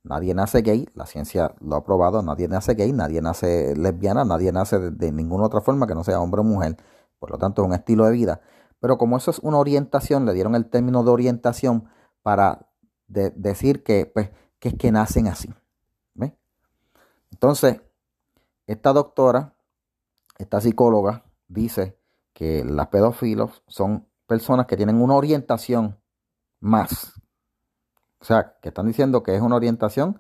nadie 0.04 0.34
nace 0.34 0.62
gay, 0.62 0.88
la 0.94 1.06
ciencia 1.06 1.54
lo 1.60 1.76
ha 1.76 1.84
probado, 1.84 2.22
nadie 2.22 2.48
nace 2.48 2.74
gay, 2.74 2.94
nadie 2.94 3.22
nace 3.22 3.76
lesbiana, 3.76 4.24
nadie 4.24 4.52
nace 4.52 4.80
de, 4.80 5.12
ninguna 5.12 5.46
otra 5.46 5.62
forma 5.62 5.88
que 5.88 5.96
no 5.96 6.04
sea 6.04 6.22
hombre 6.22 6.42
o 6.42 6.44
mujer, 6.44 6.78
por 7.20 7.32
lo 7.32 7.38
tanto 7.38 7.62
es 7.62 7.68
un 7.68 7.74
estilo 7.74 8.06
de 8.06 8.12
vida. 8.12 8.42
Pero 8.80 8.98
como 8.98 9.18
eso 9.18 9.30
es 9.32 9.40
una 9.40 9.58
orientación, 9.58 10.26
le 10.26 10.34
dieron 10.34 10.56
el 10.56 10.70
término 10.70 11.04
de 11.04 11.12
orientación 11.12 11.90
para 12.22 12.70
decir 13.08 13.84
que, 13.84 14.06
pues, 14.06 14.30
que 14.60 14.70
es 14.70 14.76
que 14.76 14.92
nacen 14.92 15.28
así. 15.28 15.50
Entonces, 17.32 17.82
esta 18.68 18.94
doctora, 18.94 19.56
esta 20.38 20.62
psicóloga, 20.62 21.26
dice 21.48 21.98
que 22.34 22.64
las 22.64 22.88
pedófilos 22.88 23.64
son 23.68 24.08
personas 24.28 24.66
que 24.66 24.78
tienen 24.78 25.02
una 25.02 25.16
orientación 25.16 26.00
más. 26.60 27.19
O 28.22 28.26
sea, 28.26 28.56
que 28.62 28.70
están 28.70 28.88
diciendo 28.88 29.24
que 29.24 29.36
es 29.36 29.42
una 29.42 29.56
orientación 29.56 30.20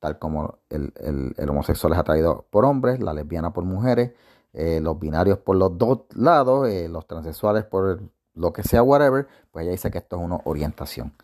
tal 0.00 0.18
como 0.18 0.58
el, 0.70 1.34
homosexual 1.48 1.92
es 1.92 1.98
atraído 1.98 2.46
por 2.50 2.64
hombres, 2.64 3.00
la 3.00 3.12
lesbiana 3.12 3.52
por 3.52 3.64
mujeres, 3.64 4.12
eh, 4.52 4.80
los 4.80 4.98
binarios 4.98 5.38
por 5.38 5.56
los 5.56 5.76
dos 5.78 6.00
lados, 6.14 6.68
eh, 6.68 6.88
los 6.88 7.06
transexuales 7.06 7.64
por 7.64 8.02
lo 8.34 8.52
que 8.52 8.62
sea, 8.62 8.82
whatever, 8.82 9.28
pues 9.52 9.64
ella 9.64 9.72
dice 9.72 9.90
que 9.90 9.98
esto 9.98 10.16
es 10.16 10.22
una 10.22 10.40
orientación. 10.44 11.14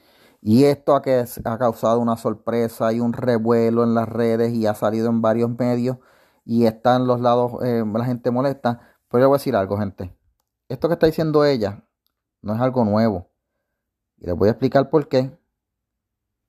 Y 0.43 0.65
esto 0.65 0.95
ha, 0.95 1.03
que, 1.03 1.25
ha 1.45 1.59
causado 1.59 1.99
una 1.99 2.17
sorpresa 2.17 2.93
y 2.93 3.01
un 3.01 3.15
revuelo 3.15 3.83
en 3.83 3.95
las 3.95 4.09
redes 4.09 4.53
y 4.53 4.67
ha 4.67 4.75
salido 4.75 5.09
en 5.09 5.23
varios 5.23 5.51
medios 5.51 5.97
y 6.45 6.67
está 6.67 6.97
en 6.97 7.07
los 7.07 7.21
lados, 7.21 7.55
eh, 7.65 7.83
la 7.85 8.05
gente 8.05 8.31
molesta. 8.31 8.81
Pero 9.09 9.23
le 9.23 9.27
voy 9.27 9.37
a 9.37 9.39
decir 9.39 9.57
algo, 9.57 9.79
gente. 9.79 10.15
Esto 10.69 10.89
que 10.89 10.95
está 10.95 11.07
diciendo 11.07 11.45
ella 11.45 11.85
no 12.43 12.55
es 12.55 12.61
algo 12.61 12.85
nuevo. 12.85 13.31
Y 14.19 14.27
les 14.27 14.37
voy 14.37 14.49
a 14.49 14.53
explicar 14.53 14.91
por 14.91 15.09
qué. 15.09 15.37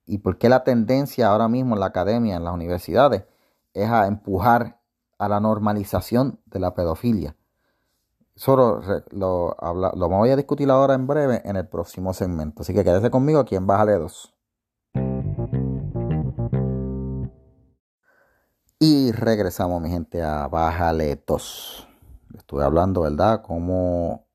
Y 0.08 0.18
por 0.18 0.38
qué 0.38 0.48
la 0.48 0.64
tendencia 0.64 1.28
ahora 1.28 1.48
mismo 1.48 1.74
en 1.74 1.80
la 1.80 1.86
academia, 1.86 2.36
en 2.36 2.44
las 2.44 2.54
universidades, 2.54 3.24
es 3.74 3.90
a 3.90 4.06
empujar 4.06 4.80
a 5.18 5.28
la 5.28 5.38
normalización 5.38 6.40
de 6.46 6.60
la 6.60 6.74
pedofilia. 6.74 7.36
Eso 8.34 8.56
lo, 8.56 9.54
lo, 9.60 10.08
voy 10.08 10.30
a 10.30 10.36
discutir 10.36 10.70
ahora 10.70 10.94
en 10.94 11.06
breve 11.06 11.42
en 11.44 11.56
el 11.56 11.68
próximo 11.68 12.14
segmento. 12.14 12.62
Así 12.62 12.72
que 12.72 12.84
quédese 12.84 13.10
conmigo 13.10 13.40
aquí 13.40 13.54
en 13.54 13.66
Bájale 13.66 13.98
2. 13.98 14.34
Y 18.78 19.12
regresamos, 19.12 19.82
mi 19.82 19.90
gente, 19.90 20.22
a 20.22 20.48
Bájale 20.48 21.22
2. 21.26 21.88
Estuve 22.38 22.64
hablando, 22.64 23.02
¿verdad? 23.02 23.42
Cómo 23.42 24.27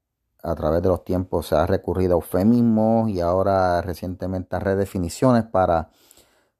a 0.43 0.55
través 0.55 0.81
de 0.81 0.89
los 0.89 1.05
tiempos 1.05 1.47
se 1.47 1.55
ha 1.55 1.65
recurrido 1.65 2.13
a 2.13 2.17
eufemismos 2.17 3.09
y 3.09 3.21
ahora 3.21 3.81
recientemente 3.81 4.55
a 4.55 4.59
redefiniciones 4.59 5.45
para 5.45 5.89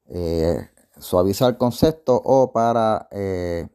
eh, 0.06 0.70
suavizar 0.98 1.58
conceptos 1.58 2.20
o 2.24 2.52
para 2.52 3.08
eh, 3.10 3.68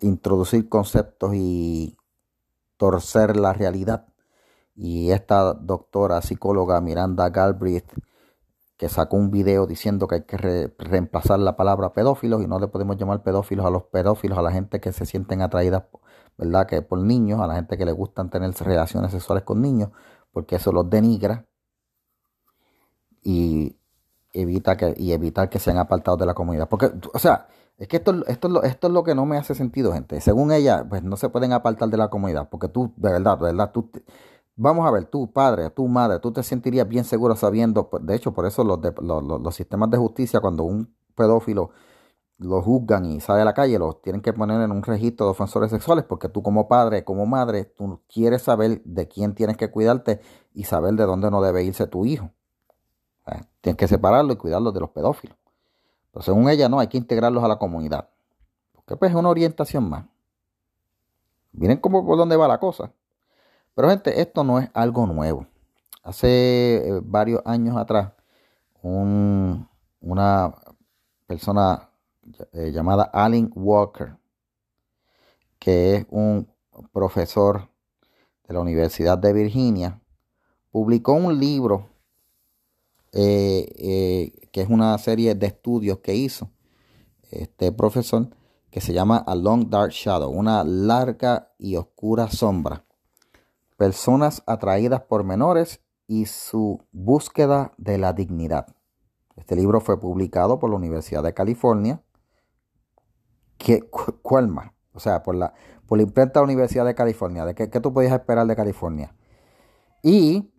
introducir 0.00 0.68
conceptos 0.68 1.32
y 1.34 1.96
torcer 2.76 3.36
la 3.36 3.52
realidad. 3.52 4.06
Y 4.76 5.10
esta 5.10 5.54
doctora 5.54 6.22
psicóloga 6.22 6.80
Miranda 6.80 7.30
Galbraith, 7.30 7.90
que 8.76 8.88
sacó 8.88 9.16
un 9.16 9.30
video 9.30 9.66
diciendo 9.66 10.06
que 10.06 10.16
hay 10.16 10.24
que 10.24 10.36
reemplazar 10.78 11.38
la 11.40 11.56
palabra 11.56 11.94
pedófilos 11.94 12.42
y 12.42 12.46
no 12.46 12.60
le 12.60 12.68
podemos 12.68 12.96
llamar 12.98 13.22
pedófilos 13.22 13.66
a 13.66 13.70
los 13.70 13.84
pedófilos, 13.84 14.38
a 14.38 14.42
la 14.42 14.52
gente 14.52 14.80
que 14.80 14.92
se 14.92 15.06
sienten 15.06 15.40
atraídas, 15.42 15.84
¿verdad? 16.38 16.66
Que 16.66 16.82
por 16.82 16.98
niños, 16.98 17.40
a 17.40 17.46
la 17.46 17.54
gente 17.54 17.76
que 17.76 17.84
le 17.84 17.92
gustan 17.92 18.30
tener 18.30 18.52
relaciones 18.52 19.12
sexuales 19.12 19.44
con 19.44 19.62
niños, 19.62 19.90
porque 20.32 20.56
eso 20.56 20.72
los 20.72 20.88
denigra 20.90 21.46
y 23.22 23.76
evita 24.32 24.76
que, 24.76 24.94
y 24.96 25.12
evitar 25.12 25.48
que 25.48 25.58
sean 25.58 25.78
apartados 25.78 26.18
de 26.20 26.26
la 26.26 26.34
comunidad. 26.34 26.68
Porque, 26.68 26.92
o 27.12 27.18
sea, 27.18 27.48
es 27.78 27.88
que 27.88 27.96
esto, 27.98 28.24
esto, 28.26 28.62
esto 28.62 28.86
es 28.86 28.92
lo 28.92 29.04
que 29.04 29.14
no 29.14 29.26
me 29.26 29.36
hace 29.36 29.54
sentido, 29.54 29.92
gente. 29.92 30.20
Según 30.20 30.52
ella, 30.52 30.86
pues 30.88 31.02
no 31.02 31.16
se 31.16 31.28
pueden 31.28 31.52
apartar 31.52 31.88
de 31.88 31.96
la 31.96 32.08
comunidad, 32.08 32.48
porque 32.48 32.68
tú, 32.68 32.92
de 32.96 33.12
verdad, 33.12 33.38
de 33.38 33.44
verdad, 33.44 33.70
tú, 33.72 33.90
vamos 34.56 34.86
a 34.86 34.90
ver, 34.90 35.04
tu 35.04 35.32
padre, 35.32 35.70
tu 35.70 35.86
madre, 35.88 36.18
tú 36.18 36.32
te 36.32 36.42
sentirías 36.42 36.88
bien 36.88 37.04
seguro 37.04 37.36
sabiendo, 37.36 37.88
pues, 37.90 38.04
de 38.06 38.14
hecho, 38.16 38.32
por 38.32 38.46
eso 38.46 38.64
los, 38.64 38.80
los, 39.00 39.54
sistemas 39.54 39.90
de 39.90 39.98
justicia, 39.98 40.40
cuando 40.40 40.64
un 40.64 40.94
pedófilo 41.14 41.70
lo 42.38 42.60
juzgan 42.60 43.06
y 43.06 43.20
sale 43.20 43.42
a 43.42 43.44
la 43.44 43.54
calle, 43.54 43.78
los 43.78 44.02
tienen 44.02 44.20
que 44.20 44.32
poner 44.32 44.60
en 44.60 44.70
un 44.70 44.82
registro 44.82 45.26
de 45.26 45.32
ofensores 45.32 45.70
sexuales, 45.70 46.04
porque 46.04 46.28
tú 46.28 46.42
como 46.42 46.68
padre, 46.68 47.04
como 47.04 47.24
madre, 47.26 47.64
tú 47.64 48.00
quieres 48.12 48.42
saber 48.42 48.82
de 48.84 49.08
quién 49.08 49.34
tienes 49.34 49.56
que 49.56 49.70
cuidarte 49.70 50.20
y 50.52 50.64
saber 50.64 50.94
de 50.94 51.04
dónde 51.04 51.30
no 51.30 51.40
debe 51.40 51.64
irse 51.64 51.86
tu 51.86 52.04
hijo. 52.04 52.30
Tienes 53.60 53.78
que 53.78 53.88
separarlo 53.88 54.32
y 54.32 54.36
cuidarlo 54.36 54.70
de 54.70 54.80
los 54.80 54.90
pedófilos. 54.90 55.36
Pero 56.12 56.22
según 56.22 56.48
ella, 56.48 56.68
no, 56.68 56.78
hay 56.78 56.86
que 56.86 56.98
integrarlos 56.98 57.42
a 57.42 57.48
la 57.48 57.58
comunidad. 57.58 58.08
Porque 58.72 58.96
pues 58.96 59.10
es 59.10 59.16
una 59.16 59.28
orientación 59.28 59.88
más. 59.88 60.04
Miren 61.52 61.78
cómo 61.78 62.06
por 62.06 62.16
dónde 62.16 62.36
va 62.36 62.46
la 62.46 62.60
cosa. 62.60 62.92
Pero 63.74 63.88
gente, 63.88 64.20
esto 64.20 64.44
no 64.44 64.60
es 64.60 64.70
algo 64.72 65.06
nuevo. 65.06 65.46
Hace 66.02 66.76
eh, 66.76 67.00
varios 67.02 67.42
años 67.44 67.76
atrás, 67.76 68.12
una 68.82 70.54
persona 71.26 71.90
eh, 72.52 72.70
llamada 72.72 73.04
Allen 73.12 73.50
Walker, 73.54 74.16
que 75.58 75.96
es 75.96 76.06
un 76.10 76.48
profesor 76.92 77.68
de 78.46 78.54
la 78.54 78.60
Universidad 78.60 79.18
de 79.18 79.32
Virginia, 79.32 80.00
publicó 80.70 81.12
un 81.12 81.38
libro 81.38 81.88
eh, 83.12 84.32
que 84.52 84.60
es 84.60 84.68
una 84.68 84.96
serie 84.98 85.34
de 85.34 85.46
estudios 85.46 85.98
que 85.98 86.14
hizo 86.14 86.50
este 87.30 87.72
profesor 87.72 88.28
que 88.70 88.80
se 88.80 88.92
llama 88.92 89.16
A 89.16 89.34
Long 89.34 89.70
Dark 89.70 89.90
Shadow, 89.90 90.30
una 90.30 90.62
larga 90.64 91.52
y 91.58 91.76
oscura 91.76 92.28
sombra. 92.30 92.84
Personas 93.76 94.42
atraídas 94.46 95.02
por 95.02 95.24
menores 95.24 95.80
y 96.06 96.26
su 96.26 96.82
búsqueda 96.92 97.72
de 97.78 97.98
la 97.98 98.12
dignidad. 98.12 98.66
Este 99.36 99.56
libro 99.56 99.80
fue 99.80 100.00
publicado 100.00 100.58
por 100.58 100.70
la 100.70 100.76
Universidad 100.76 101.22
de 101.22 101.34
California. 101.34 102.02
¿Qué, 103.58 103.82
¿Cuál 104.22 104.48
más? 104.48 104.70
O 104.92 105.00
sea, 105.00 105.22
por 105.22 105.34
la, 105.34 105.52
por 105.86 105.98
la 105.98 106.04
imprenta 106.04 106.40
de 106.40 106.46
la 106.46 106.52
Universidad 106.52 106.84
de 106.84 106.94
California. 106.94 107.44
¿De 107.44 107.54
qué, 107.54 107.68
tú 107.68 107.92
podías 107.92 108.12
esperar 108.12 108.46
de 108.46 108.56
California? 108.56 109.14
Y 110.02 110.50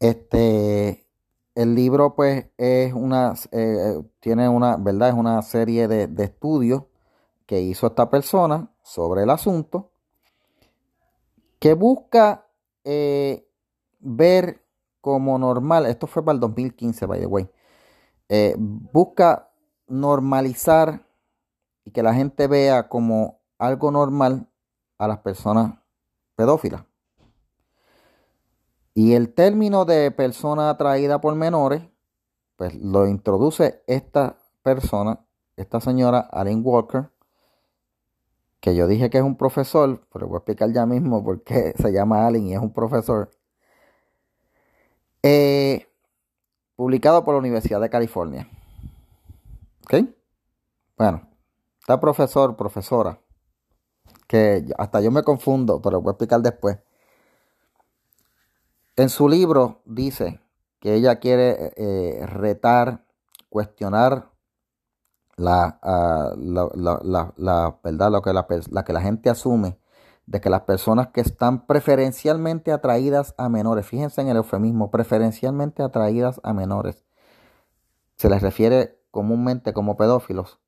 este 0.00 1.04
el 1.54 1.74
libro, 1.74 2.14
pues, 2.14 2.46
es 2.56 2.92
una, 2.92 3.34
eh, 3.52 4.02
tiene 4.20 4.48
una, 4.48 4.76
¿verdad? 4.76 5.10
Es 5.10 5.14
una 5.14 5.40
serie 5.42 5.86
de, 5.86 6.24
estudios 6.24 6.84
que 7.46 7.60
hizo 7.60 7.86
esta 7.86 8.10
persona 8.10 8.72
sobre 8.82 9.22
el 9.22 9.30
asunto, 9.30 9.92
que 11.60 11.74
busca 11.74 12.48
eh, 12.82 13.48
ver 14.00 14.64
como 15.00 15.38
normal, 15.38 15.86
esto 15.86 16.06
fue 16.06 16.24
para 16.24 16.34
el 16.34 16.40
2015, 16.40 17.06
by 17.06 17.20
the 17.20 17.26
way, 17.26 17.48
eh, 18.28 18.54
busca 18.58 19.50
normalizar 19.86 21.06
y 21.84 21.90
que 21.90 22.02
la 22.02 22.14
gente 22.14 22.46
vea 22.46 22.88
como 22.88 23.40
algo 23.58 23.90
normal 23.90 24.48
a 24.98 25.08
las 25.08 25.18
personas 25.18 25.74
pedófilas. 26.36 26.84
Y 28.94 29.14
el 29.14 29.34
término 29.34 29.84
de 29.84 30.10
persona 30.10 30.70
atraída 30.70 31.20
por 31.20 31.34
menores, 31.34 31.82
pues 32.56 32.74
lo 32.76 33.08
introduce 33.08 33.82
esta 33.86 34.38
persona, 34.62 35.26
esta 35.56 35.80
señora 35.80 36.20
Allen 36.20 36.62
Walker, 36.64 37.10
que 38.60 38.74
yo 38.74 38.86
dije 38.86 39.10
que 39.10 39.18
es 39.18 39.24
un 39.24 39.36
profesor, 39.36 40.06
pero 40.12 40.28
voy 40.28 40.36
a 40.36 40.38
explicar 40.38 40.72
ya 40.72 40.86
mismo 40.86 41.22
por 41.24 41.42
qué 41.42 41.74
se 41.78 41.92
llama 41.92 42.26
Allen 42.26 42.46
y 42.46 42.54
es 42.54 42.60
un 42.60 42.72
profesor. 42.72 43.30
Eh, 45.22 45.86
publicado 46.76 47.24
por 47.24 47.34
la 47.34 47.40
Universidad 47.40 47.80
de 47.80 47.90
California. 47.90 48.48
¿Ok? 49.84 50.06
Bueno, 50.96 51.28
está 51.84 52.00
profesor, 52.00 52.56
profesora, 52.56 53.20
que 54.26 54.64
hasta 54.78 55.02
yo 55.02 55.10
me 55.10 55.22
confundo, 55.22 55.82
pero 55.82 56.00
voy 56.00 56.08
a 56.08 56.12
explicar 56.12 56.40
después. 56.40 56.78
En 58.96 59.10
su 59.10 59.28
libro 59.28 59.82
dice 59.84 60.40
que 60.80 60.94
ella 60.94 61.16
quiere 61.16 61.74
eh, 61.76 62.24
retar, 62.24 63.04
cuestionar 63.50 64.30
la, 65.36 65.78
ah, 65.82 66.32
la, 66.36 67.78
verdad, 67.84 68.10
lo 68.10 68.22
que 68.22 68.32
la, 68.32 68.84
que 68.84 68.92
la 68.94 69.00
gente 69.02 69.28
asume 69.28 69.78
de 70.24 70.40
que 70.40 70.48
las 70.48 70.62
personas 70.62 71.08
que 71.08 71.20
están 71.20 71.66
preferencialmente 71.66 72.72
atraídas 72.72 73.34
a 73.36 73.50
menores, 73.50 73.84
fíjense 73.84 74.22
en 74.22 74.28
el 74.28 74.38
eufemismo, 74.38 74.90
preferencialmente 74.90 75.82
atraídas 75.82 76.40
a 76.44 76.54
menores, 76.54 77.04
se 78.16 78.30
les 78.30 78.40
refiere 78.40 78.98
comúnmente 79.10 79.74
como 79.74 79.98
pedófilos. 79.98 80.63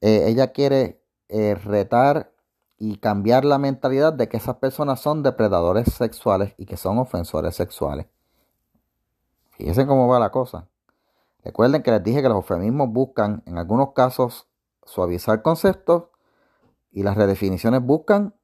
Eh, 0.00 0.24
ella 0.28 0.52
quiere 0.52 1.02
eh, 1.28 1.54
retar 1.54 2.32
y 2.78 2.98
cambiar 2.98 3.44
la 3.44 3.58
mentalidad 3.58 4.12
de 4.12 4.28
que 4.28 4.36
esas 4.36 4.56
personas 4.56 5.00
son 5.00 5.22
depredadores 5.22 5.92
sexuales 5.92 6.54
y 6.56 6.66
que 6.66 6.76
son 6.76 6.98
ofensores 6.98 7.56
sexuales. 7.56 8.06
Fíjense 9.50 9.86
cómo 9.86 10.06
va 10.06 10.20
la 10.20 10.30
cosa. 10.30 10.68
Recuerden 11.42 11.82
que 11.82 11.90
les 11.90 12.02
dije 12.02 12.22
que 12.22 12.28
los 12.28 12.36
eufemismos 12.36 12.90
buscan 12.90 13.42
en 13.46 13.58
algunos 13.58 13.92
casos 13.92 14.46
suavizar 14.84 15.42
conceptos 15.42 16.04
y 16.92 17.02
las 17.02 17.16
redefiniciones 17.16 17.82
buscan 17.82 18.34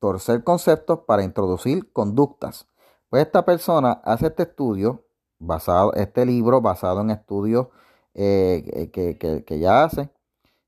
torcer 0.00 0.42
conceptos 0.42 1.00
para 1.06 1.22
introducir 1.22 1.92
conductas. 1.92 2.66
Pues 3.08 3.24
esta 3.24 3.44
persona 3.44 4.00
hace 4.04 4.26
este 4.26 4.42
estudio, 4.42 5.04
basado, 5.38 5.92
este 5.94 6.26
libro 6.26 6.60
basado 6.60 7.00
en 7.00 7.10
estudios 7.10 7.68
eh, 8.14 8.90
que, 8.92 9.18
que, 9.18 9.44
que 9.44 9.58
ya 9.58 9.84
hace, 9.84 10.10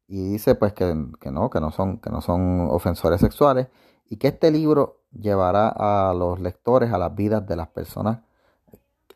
y 0.08 0.30
dice 0.30 0.54
pues 0.54 0.72
que, 0.72 0.94
no, 0.94 1.50
que 1.50 1.60
no 1.60 1.70
son, 1.70 1.98
que 1.98 2.10
no 2.10 2.20
son 2.20 2.68
ofensores 2.70 3.20
sexuales 3.20 3.68
y 4.08 4.16
que 4.16 4.28
este 4.28 4.50
libro 4.50 5.02
llevará 5.10 5.68
a 5.68 6.14
los 6.14 6.40
lectores 6.40 6.92
a 6.92 6.98
las 6.98 7.14
vidas 7.14 7.46
de 7.46 7.56
las 7.56 7.68
personas 7.68 8.20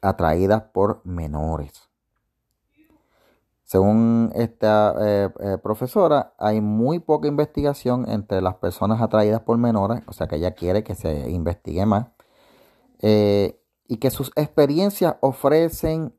atraídas 0.02 0.62
por 0.72 1.00
menores. 1.04 1.88
Según 3.64 4.32
esta 4.34 4.96
eh, 5.00 5.30
eh, 5.38 5.58
profesora, 5.62 6.34
hay 6.38 6.60
muy 6.60 6.98
poca 6.98 7.28
investigación 7.28 8.08
entre 8.08 8.40
las 8.40 8.56
personas 8.56 9.00
atraídas 9.00 9.42
por 9.42 9.58
menores, 9.58 10.02
o 10.08 10.12
sea 10.12 10.26
que 10.26 10.36
ella 10.36 10.54
quiere 10.54 10.82
que 10.82 10.96
se 10.96 11.30
investigue 11.30 11.86
más, 11.86 12.08
eh, 12.98 13.60
y 13.86 13.98
que 13.98 14.10
sus 14.10 14.32
experiencias 14.34 15.16
ofrecen 15.20 16.14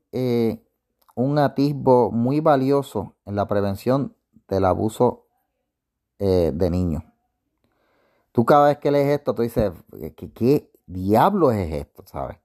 un 1.14 1.38
atisbo 1.38 2.10
muy 2.10 2.40
valioso 2.40 3.16
en 3.26 3.36
la 3.36 3.46
prevención 3.48 4.14
del 4.52 4.66
abuso 4.66 5.26
eh, 6.18 6.52
de 6.54 6.70
niños. 6.70 7.02
Tú 8.32 8.44
cada 8.44 8.68
vez 8.68 8.78
que 8.78 8.90
lees 8.90 9.08
esto, 9.08 9.34
tú 9.34 9.42
dices, 9.42 9.72
¿qué, 10.16 10.32
qué 10.32 10.70
diablo 10.86 11.52
es 11.52 11.72
esto? 11.72 12.04
¿Sabes? 12.06 12.38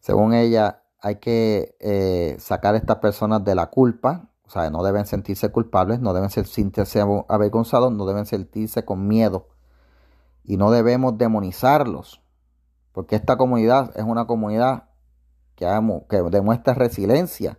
Según 0.00 0.34
ella, 0.34 0.82
hay 1.00 1.16
que 1.16 1.76
eh, 1.80 2.36
sacar 2.38 2.74
a 2.74 2.78
estas 2.78 2.96
personas 2.96 3.42
de 3.44 3.54
la 3.54 3.70
culpa, 3.70 4.30
o 4.46 4.50
sea, 4.50 4.68
no 4.70 4.82
deben 4.82 5.06
sentirse 5.06 5.50
culpables, 5.50 6.00
no 6.00 6.12
deben 6.12 6.28
sentirse 6.30 7.02
avergonzados, 7.28 7.90
no 7.92 8.04
deben 8.06 8.26
sentirse 8.26 8.84
con 8.84 9.08
miedo 9.08 9.48
y 10.44 10.58
no 10.58 10.70
debemos 10.70 11.16
demonizarlos, 11.16 12.22
porque 12.92 13.16
esta 13.16 13.38
comunidad 13.38 13.92
es 13.96 14.04
una 14.04 14.26
comunidad 14.26 14.90
que, 15.56 15.66
que 16.08 16.22
demuestra 16.22 16.74
resiliencia. 16.74 17.58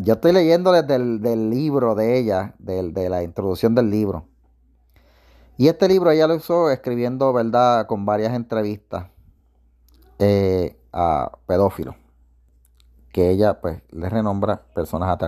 Yo 0.00 0.14
estoy 0.14 0.32
leyendo 0.32 0.72
desde 0.72 0.94
el 0.94 1.20
del 1.20 1.50
libro 1.50 1.94
de 1.94 2.18
ella, 2.18 2.54
de 2.58 3.08
la 3.08 3.22
introducción 3.22 3.74
del 3.74 3.90
libro. 3.90 4.26
Y 5.56 5.66
este 5.66 5.88
libro 5.88 6.10
ella 6.12 6.28
lo 6.28 6.36
hizo 6.36 6.70
escribiendo, 6.70 7.32
¿verdad?, 7.32 7.86
con 7.86 8.06
varias 8.06 8.32
entrevistas 8.32 9.06
eh, 10.20 10.76
a 10.92 11.32
pedófilos, 11.46 11.96
que 13.12 13.30
ella 13.30 13.60
pues 13.60 13.82
le 13.90 14.08
renombra 14.08 14.62
personas 14.74 15.18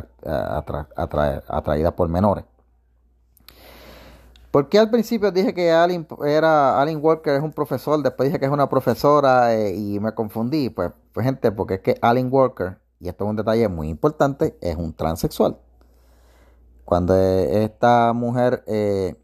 atraídas 1.47 1.93
por 1.95 2.09
menores. 2.09 2.45
¿Por 4.51 4.69
qué 4.69 4.79
al 4.79 4.91
principio 4.91 5.31
dije 5.31 5.55
que 5.55 5.71
Alan, 5.71 6.07
era, 6.25 6.81
Alan 6.81 6.99
Walker 7.01 7.35
es 7.35 7.43
un 7.43 7.53
profesor, 7.53 8.03
después 8.03 8.29
dije 8.29 8.41
que 8.41 8.47
es 8.47 8.53
una 8.53 8.69
profesora 8.69 9.55
eh, 9.55 9.75
y 9.77 10.01
me 10.01 10.13
confundí? 10.13 10.71
Pues, 10.71 10.91
pues, 11.13 11.25
gente, 11.25 11.53
porque 11.53 11.75
es 11.75 11.81
que 11.81 11.97
Alan 12.03 12.29
Walker, 12.33 12.79
y 13.01 13.09
esto 13.09 13.25
es 13.25 13.31
un 13.31 13.37
detalle 13.37 13.69
muy 13.69 13.89
importante, 13.89 14.57
es 14.61 14.77
un 14.77 14.93
transexual. 14.93 15.59
Cuando 16.85 17.17
esta 17.17 18.13
mujer 18.13 18.63
eh, 18.67 19.17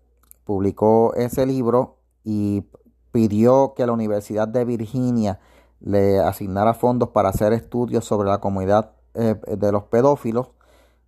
publicó 0.44 1.14
ese 1.14 1.44
libro 1.44 1.98
y 2.24 2.64
pidió 3.12 3.74
que 3.76 3.86
la 3.86 3.92
Universidad 3.92 4.48
de 4.48 4.64
Virginia 4.64 5.40
le 5.80 6.20
asignara 6.20 6.74
fondos 6.74 7.10
para 7.10 7.28
hacer 7.28 7.52
estudios 7.52 8.04
sobre 8.04 8.28
la 8.28 8.38
comunidad 8.38 8.92
eh, 9.14 9.34
de 9.58 9.72
los 9.72 9.84
pedófilos, 9.84 10.48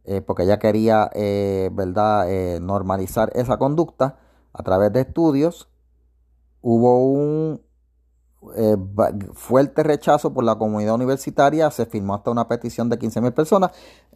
eh, 0.04 0.20
porque 0.20 0.42
ella 0.42 0.58
quería, 0.58 1.10
¿verdad?, 1.72 2.26
normalizar 2.60 3.30
esa 3.34 3.56
conducta 3.56 4.18
a 4.52 4.62
través 4.62 4.92
de 4.92 5.00
estudios. 5.00 5.68
Hubo 6.60 7.04
un 7.04 7.60
fuerte 9.34 9.82
rechazo 9.82 10.32
por 10.32 10.44
la 10.44 10.56
comunidad 10.56 10.94
universitaria, 10.94 11.70
se 11.70 11.86
firmó 11.86 12.14
hasta 12.14 12.30
una 12.30 12.46
petición 12.46 12.88
de 12.88 12.98
15 12.98 13.20
mil 13.20 13.32
personas. 13.32 13.72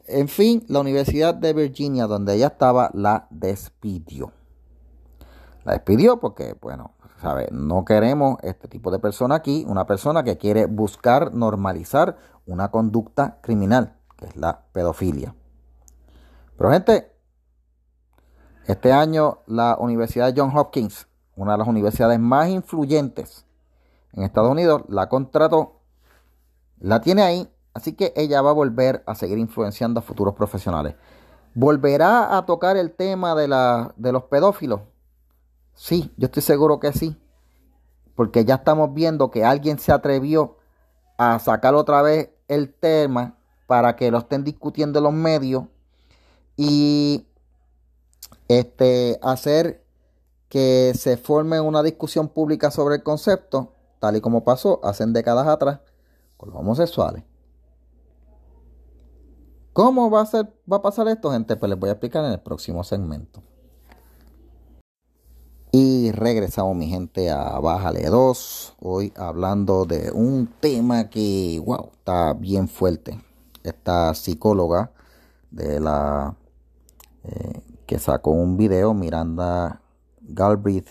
En 0.07 0.29
fin, 0.29 0.65
la 0.69 0.81
Universidad 0.81 1.35
de 1.35 1.53
Virginia, 1.53 2.07
donde 2.07 2.35
ella 2.35 2.49
estaba, 2.49 2.91
la 2.95 3.27
despidió. 3.31 4.33
La 5.65 5.73
despidió 5.73 6.19
porque, 6.19 6.57
bueno, 6.61 6.93
¿sabe? 7.21 7.49
no 7.53 7.85
queremos 7.85 8.39
este 8.43 8.69
tipo 8.69 8.91
de 8.91 8.99
persona 8.99 9.37
aquí, 9.37 9.65
una 9.69 9.87
persona 9.87 10.23
que 10.23 10.39
quiere 10.39 10.67
buscar 10.67 11.35
normalizar 11.35 12.17
una 12.47 12.71
conducta 12.71 13.39
criminal, 13.41 13.97
que 14.17 14.27
es 14.27 14.37
la 14.37 14.63
pedofilia. 14.73 15.35
Pero 16.57 16.71
gente, 16.71 17.13
este 18.67 18.93
año 18.93 19.39
la 19.47 19.77
Universidad 19.79 20.33
de 20.33 20.41
Johns 20.41 20.55
Hopkins, 20.57 21.09
una 21.35 21.53
de 21.53 21.59
las 21.59 21.69
universidades 21.69 22.21
más 22.21 22.49
influyentes 22.49 23.47
en 24.15 24.23
Estados 24.23 24.51
Unidos, 24.51 24.83
la 24.89 25.09
contrató, 25.09 25.81
la 26.81 27.01
tiene 27.01 27.23
ahí, 27.23 27.49
así 27.75 27.95
que 27.95 28.13
ella 28.17 28.43
va 28.43 28.51
a 28.51 28.55
volver 28.55 29.03
a 29.07 29.15
seguir 29.15 29.39
influenciando 29.39 30.01
a 30.01 30.03
futuros 30.03 30.35
profesionales. 30.35 30.95
¿Volverá 31.55 32.37
a 32.37 32.47
tocar 32.47 32.77
el 32.77 32.93
tema 32.93 33.35
de, 33.35 33.49
la, 33.49 33.93
de 33.97 34.13
los 34.13 34.25
pedófilos? 34.25 34.81
Sí, 35.75 36.13
yo 36.17 36.27
estoy 36.27 36.43
seguro 36.43 36.81
que 36.81 36.93
sí, 36.93 37.17
porque 38.15 38.45
ya 38.45 38.57
estamos 38.57 38.93
viendo 38.95 39.31
que 39.31 39.45
alguien 39.45 39.79
se 39.79 39.93
atrevió 39.93 40.57
a 41.19 41.39
sacar 41.39 41.75
otra 41.75 42.03
vez 42.03 42.31
el 42.49 42.73
tema 42.73 43.37
para 43.67 43.97
que 43.97 44.11
lo 44.11 44.19
estén 44.19 44.45
discutiendo 44.45 44.99
en 44.99 45.05
los 45.05 45.13
medios 45.13 45.65
y 46.57 47.27
este, 48.49 49.19
hacer 49.23 49.83
que 50.49 50.93
se 50.95 51.17
forme 51.17 51.61
una 51.61 51.83
discusión 51.83 52.29
pública 52.29 52.71
sobre 52.71 52.97
el 52.97 53.03
concepto, 53.03 53.73
tal 54.03 54.17
y 54.17 54.21
como 54.21 54.43
pasó 54.43 54.81
hace 54.83 55.07
décadas 55.07 55.47
atrás 55.47 55.79
con 56.37 56.51
los 56.51 56.59
homosexuales. 56.59 57.23
¿Cómo 59.73 60.11
va 60.11 60.23
a, 60.23 60.27
ser, 60.27 60.53
va 60.71 60.79
a 60.79 60.83
pasar 60.83 61.07
esto, 61.07 61.31
gente? 61.31 61.55
Pues 61.55 61.71
les 61.71 61.79
voy 61.79 61.89
a 61.89 61.93
explicar 61.93 62.25
en 62.25 62.33
el 62.33 62.41
próximo 62.41 62.83
segmento. 62.83 63.45
Y 65.71 66.11
regresamos, 66.11 66.77
mi 66.77 66.89
gente, 66.89 67.31
a 67.31 67.61
Bájale 67.61 68.05
2. 68.09 68.75
Hoy 68.81 69.13
hablando 69.17 69.85
de 69.85 70.11
un 70.11 70.49
tema 70.59 71.09
que, 71.09 71.63
wow, 71.65 71.91
está 71.93 72.33
bien 72.33 72.67
fuerte. 72.67 73.21
Esta 73.63 74.15
psicóloga 74.15 74.91
de 75.53 75.79
la 75.79 76.35
eh, 77.23 77.63
que 77.87 78.01
sacó 78.01 78.33
un 78.33 78.57
video, 78.57 78.95
Miranda 78.95 79.81
Galbraith, 80.23 80.91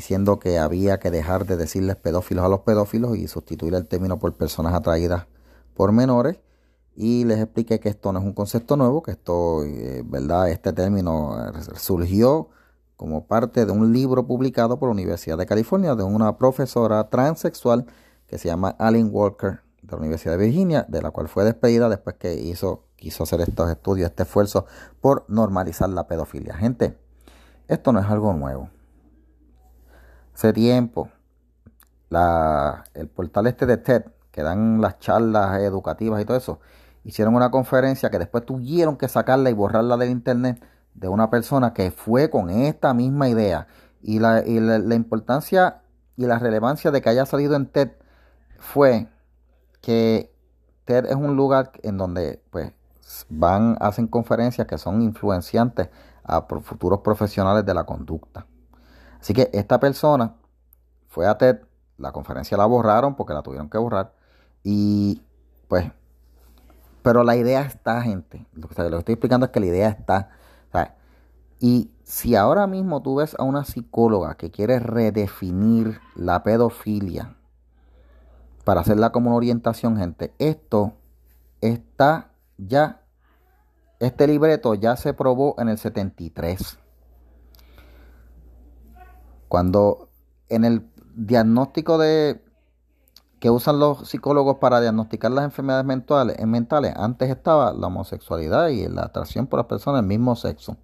diciendo 0.00 0.38
que 0.38 0.58
había 0.58 0.98
que 0.98 1.10
dejar 1.10 1.44
de 1.44 1.58
decirles 1.58 1.94
pedófilos 1.94 2.42
a 2.42 2.48
los 2.48 2.60
pedófilos 2.60 3.18
y 3.18 3.28
sustituir 3.28 3.74
el 3.74 3.86
término 3.86 4.18
por 4.18 4.32
personas 4.32 4.72
atraídas 4.72 5.26
por 5.74 5.92
menores. 5.92 6.38
Y 6.96 7.24
les 7.24 7.38
expliqué 7.38 7.80
que 7.80 7.90
esto 7.90 8.10
no 8.10 8.18
es 8.18 8.24
un 8.24 8.32
concepto 8.32 8.78
nuevo, 8.78 9.02
que 9.02 9.10
esto, 9.10 9.62
eh, 9.62 10.02
¿verdad? 10.06 10.48
Este 10.48 10.72
término 10.72 11.36
eh, 11.38 11.52
surgió 11.76 12.48
como 12.96 13.26
parte 13.26 13.66
de 13.66 13.72
un 13.72 13.92
libro 13.92 14.26
publicado 14.26 14.78
por 14.78 14.88
la 14.88 14.94
Universidad 14.94 15.36
de 15.36 15.44
California 15.44 15.94
de 15.94 16.02
una 16.02 16.38
profesora 16.38 17.10
transexual 17.10 17.84
que 18.26 18.38
se 18.38 18.48
llama 18.48 18.70
Alan 18.78 19.10
Walker 19.12 19.60
de 19.82 19.92
la 19.92 19.98
Universidad 19.98 20.38
de 20.38 20.46
Virginia, 20.46 20.86
de 20.88 21.02
la 21.02 21.10
cual 21.10 21.28
fue 21.28 21.44
despedida 21.44 21.90
después 21.90 22.16
que 22.16 22.36
hizo 22.36 22.84
quiso 22.96 23.24
hacer 23.24 23.42
estos 23.42 23.68
estudios, 23.68 24.08
este 24.08 24.22
esfuerzo 24.22 24.64
por 25.02 25.26
normalizar 25.28 25.90
la 25.90 26.06
pedofilia. 26.06 26.54
Gente, 26.54 26.96
esto 27.68 27.92
no 27.92 28.00
es 28.00 28.06
algo 28.06 28.32
nuevo. 28.32 28.70
Hace 30.40 30.54
tiempo, 30.54 31.10
el 32.94 33.08
portal 33.08 33.46
este 33.46 33.66
de 33.66 33.76
TED, 33.76 34.04
que 34.30 34.42
dan 34.42 34.80
las 34.80 34.98
charlas 34.98 35.60
educativas 35.60 36.18
y 36.18 36.24
todo 36.24 36.38
eso, 36.38 36.60
hicieron 37.04 37.34
una 37.34 37.50
conferencia 37.50 38.08
que 38.08 38.18
después 38.18 38.46
tuvieron 38.46 38.96
que 38.96 39.06
sacarla 39.06 39.50
y 39.50 39.52
borrarla 39.52 39.98
del 39.98 40.08
internet 40.08 40.64
de 40.94 41.08
una 41.08 41.28
persona 41.28 41.74
que 41.74 41.90
fue 41.90 42.30
con 42.30 42.48
esta 42.48 42.94
misma 42.94 43.28
idea. 43.28 43.66
Y 44.00 44.18
la, 44.18 44.42
y 44.42 44.60
la 44.60 44.94
importancia 44.94 45.82
y 46.16 46.24
la 46.24 46.38
relevancia 46.38 46.90
de 46.90 47.02
que 47.02 47.10
haya 47.10 47.26
salido 47.26 47.54
en 47.54 47.66
TED 47.66 47.90
fue 48.58 49.08
que 49.82 50.34
TED 50.86 51.04
es 51.04 51.16
un 51.16 51.36
lugar 51.36 51.72
en 51.82 51.98
donde 51.98 52.42
pues 52.48 52.72
van, 53.28 53.76
hacen 53.78 54.06
conferencias 54.06 54.66
que 54.66 54.78
son 54.78 55.02
influenciantes 55.02 55.90
a 56.24 56.40
futuros 56.62 57.00
profesionales 57.00 57.66
de 57.66 57.74
la 57.74 57.84
conducta. 57.84 58.46
Así 59.20 59.34
que 59.34 59.50
esta 59.52 59.78
persona 59.78 60.34
fue 61.08 61.26
a 61.26 61.36
TED, 61.36 61.60
la 61.98 62.12
conferencia 62.12 62.56
la 62.56 62.66
borraron 62.66 63.14
porque 63.14 63.34
la 63.34 63.42
tuvieron 63.42 63.68
que 63.68 63.78
borrar 63.78 64.14
y 64.62 65.22
pues, 65.68 65.90
pero 67.02 67.22
la 67.22 67.36
idea 67.36 67.62
está, 67.62 68.02
gente. 68.02 68.46
Lo 68.54 68.68
que, 68.68 68.74
estoy 68.82 69.14
explicando 69.14 69.46
es 69.46 69.52
que 69.52 69.60
la 69.60 69.66
idea 69.66 69.88
está. 69.88 70.30
Y 71.62 71.90
si 72.04 72.36
ahora 72.36 72.66
mismo 72.66 73.02
tú 73.02 73.16
ves 73.16 73.36
a 73.38 73.42
una 73.42 73.64
psicóloga 73.64 74.34
que 74.36 74.50
quiere 74.50 74.78
redefinir 74.78 76.00
la 76.14 76.42
pedofilia 76.42 77.36
para 78.64 78.80
hacerla 78.80 79.12
como 79.12 79.28
una 79.28 79.36
orientación, 79.36 79.98
gente, 79.98 80.32
esto 80.38 80.94
está 81.60 82.30
ya 82.56 83.00
este 84.00 84.26
libreto 84.26 84.74
ya 84.74 84.96
se 84.96 85.12
probó 85.12 85.54
en 85.58 85.68
el 85.68 85.76
73. 85.76 86.78
Cuando 89.50 90.10
en 90.48 90.64
el 90.64 90.88
diagnóstico 91.16 91.98
de 91.98 92.40
que 93.40 93.50
usan 93.50 93.80
los 93.80 94.08
psicólogos 94.08 94.58
para 94.58 94.80
diagnosticar 94.80 95.32
las 95.32 95.44
enfermedades 95.44 95.84
mentales, 95.84 96.46
mentales, 96.46 96.94
antes 96.94 97.30
estaba 97.30 97.72
la 97.72 97.88
homosexualidad 97.88 98.68
y 98.68 98.86
la 98.86 99.02
atracción 99.02 99.48
por 99.48 99.58
las 99.58 99.66
personas 99.66 100.02
del 100.02 100.08
mismo 100.08 100.36
sexo. 100.36 100.76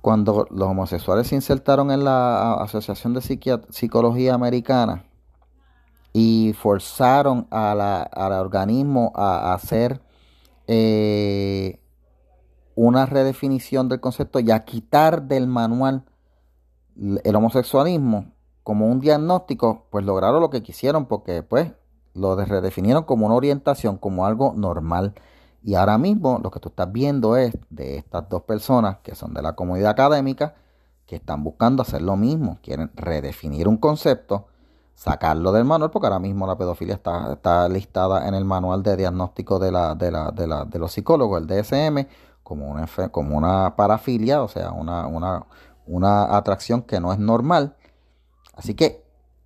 Cuando 0.00 0.46
los 0.50 0.66
homosexuales 0.66 1.26
se 1.26 1.34
insertaron 1.34 1.90
en 1.90 2.02
la 2.02 2.54
Asociación 2.54 3.12
de 3.12 3.20
Psicología 3.68 4.32
Americana 4.32 5.04
y 6.14 6.54
forzaron 6.54 7.46
al 7.50 8.32
organismo 8.32 9.12
a 9.14 9.52
hacer 9.52 10.00
eh, 10.66 11.78
una 12.74 13.04
redefinición 13.04 13.90
del 13.90 14.00
concepto 14.00 14.40
y 14.40 14.50
a 14.50 14.64
quitar 14.64 15.24
del 15.24 15.46
manual 15.46 16.06
el 16.96 17.36
homosexualismo 17.36 18.32
como 18.62 18.86
un 18.86 19.00
diagnóstico, 19.00 19.86
pues 19.90 20.04
lograron 20.04 20.40
lo 20.40 20.50
que 20.50 20.62
quisieron 20.62 21.06
porque 21.06 21.42
pues 21.42 21.72
lo 22.14 22.36
redefinieron 22.36 23.04
como 23.04 23.26
una 23.26 23.34
orientación, 23.34 23.98
como 23.98 24.26
algo 24.26 24.54
normal. 24.56 25.14
Y 25.62 25.74
ahora 25.74 25.98
mismo 25.98 26.40
lo 26.42 26.50
que 26.50 26.60
tú 26.60 26.68
estás 26.68 26.90
viendo 26.92 27.36
es 27.36 27.54
de 27.70 27.96
estas 27.96 28.28
dos 28.28 28.42
personas 28.42 28.98
que 29.02 29.14
son 29.14 29.34
de 29.34 29.42
la 29.42 29.54
comunidad 29.54 29.90
académica 29.90 30.54
que 31.06 31.16
están 31.16 31.44
buscando 31.44 31.82
hacer 31.82 32.02
lo 32.02 32.16
mismo, 32.16 32.58
quieren 32.62 32.90
redefinir 32.94 33.68
un 33.68 33.76
concepto 33.76 34.46
sacarlo 34.94 35.52
del 35.52 35.64
manual, 35.64 35.90
porque 35.90 36.06
ahora 36.06 36.18
mismo 36.18 36.46
la 36.46 36.56
pedofilia 36.56 36.94
está, 36.94 37.32
está 37.32 37.68
listada 37.68 38.28
en 38.28 38.34
el 38.34 38.44
manual 38.44 38.82
de 38.82 38.96
diagnóstico 38.96 39.58
de, 39.58 39.72
la, 39.72 39.94
de, 39.94 40.10
la, 40.10 40.30
de, 40.30 40.46
la, 40.46 40.64
de 40.64 40.78
los 40.78 40.92
psicólogos, 40.92 41.42
el 41.42 41.46
DSM, 41.46 42.06
como 42.42 42.70
una, 42.70 42.86
como 43.10 43.36
una 43.36 43.74
parafilia, 43.76 44.42
o 44.42 44.48
sea, 44.48 44.70
una, 44.70 45.06
una, 45.06 45.44
una 45.86 46.36
atracción 46.36 46.82
que 46.82 47.00
no 47.00 47.12
es 47.12 47.18
normal. 47.18 47.76
Así 48.54 48.74
que 48.74 49.04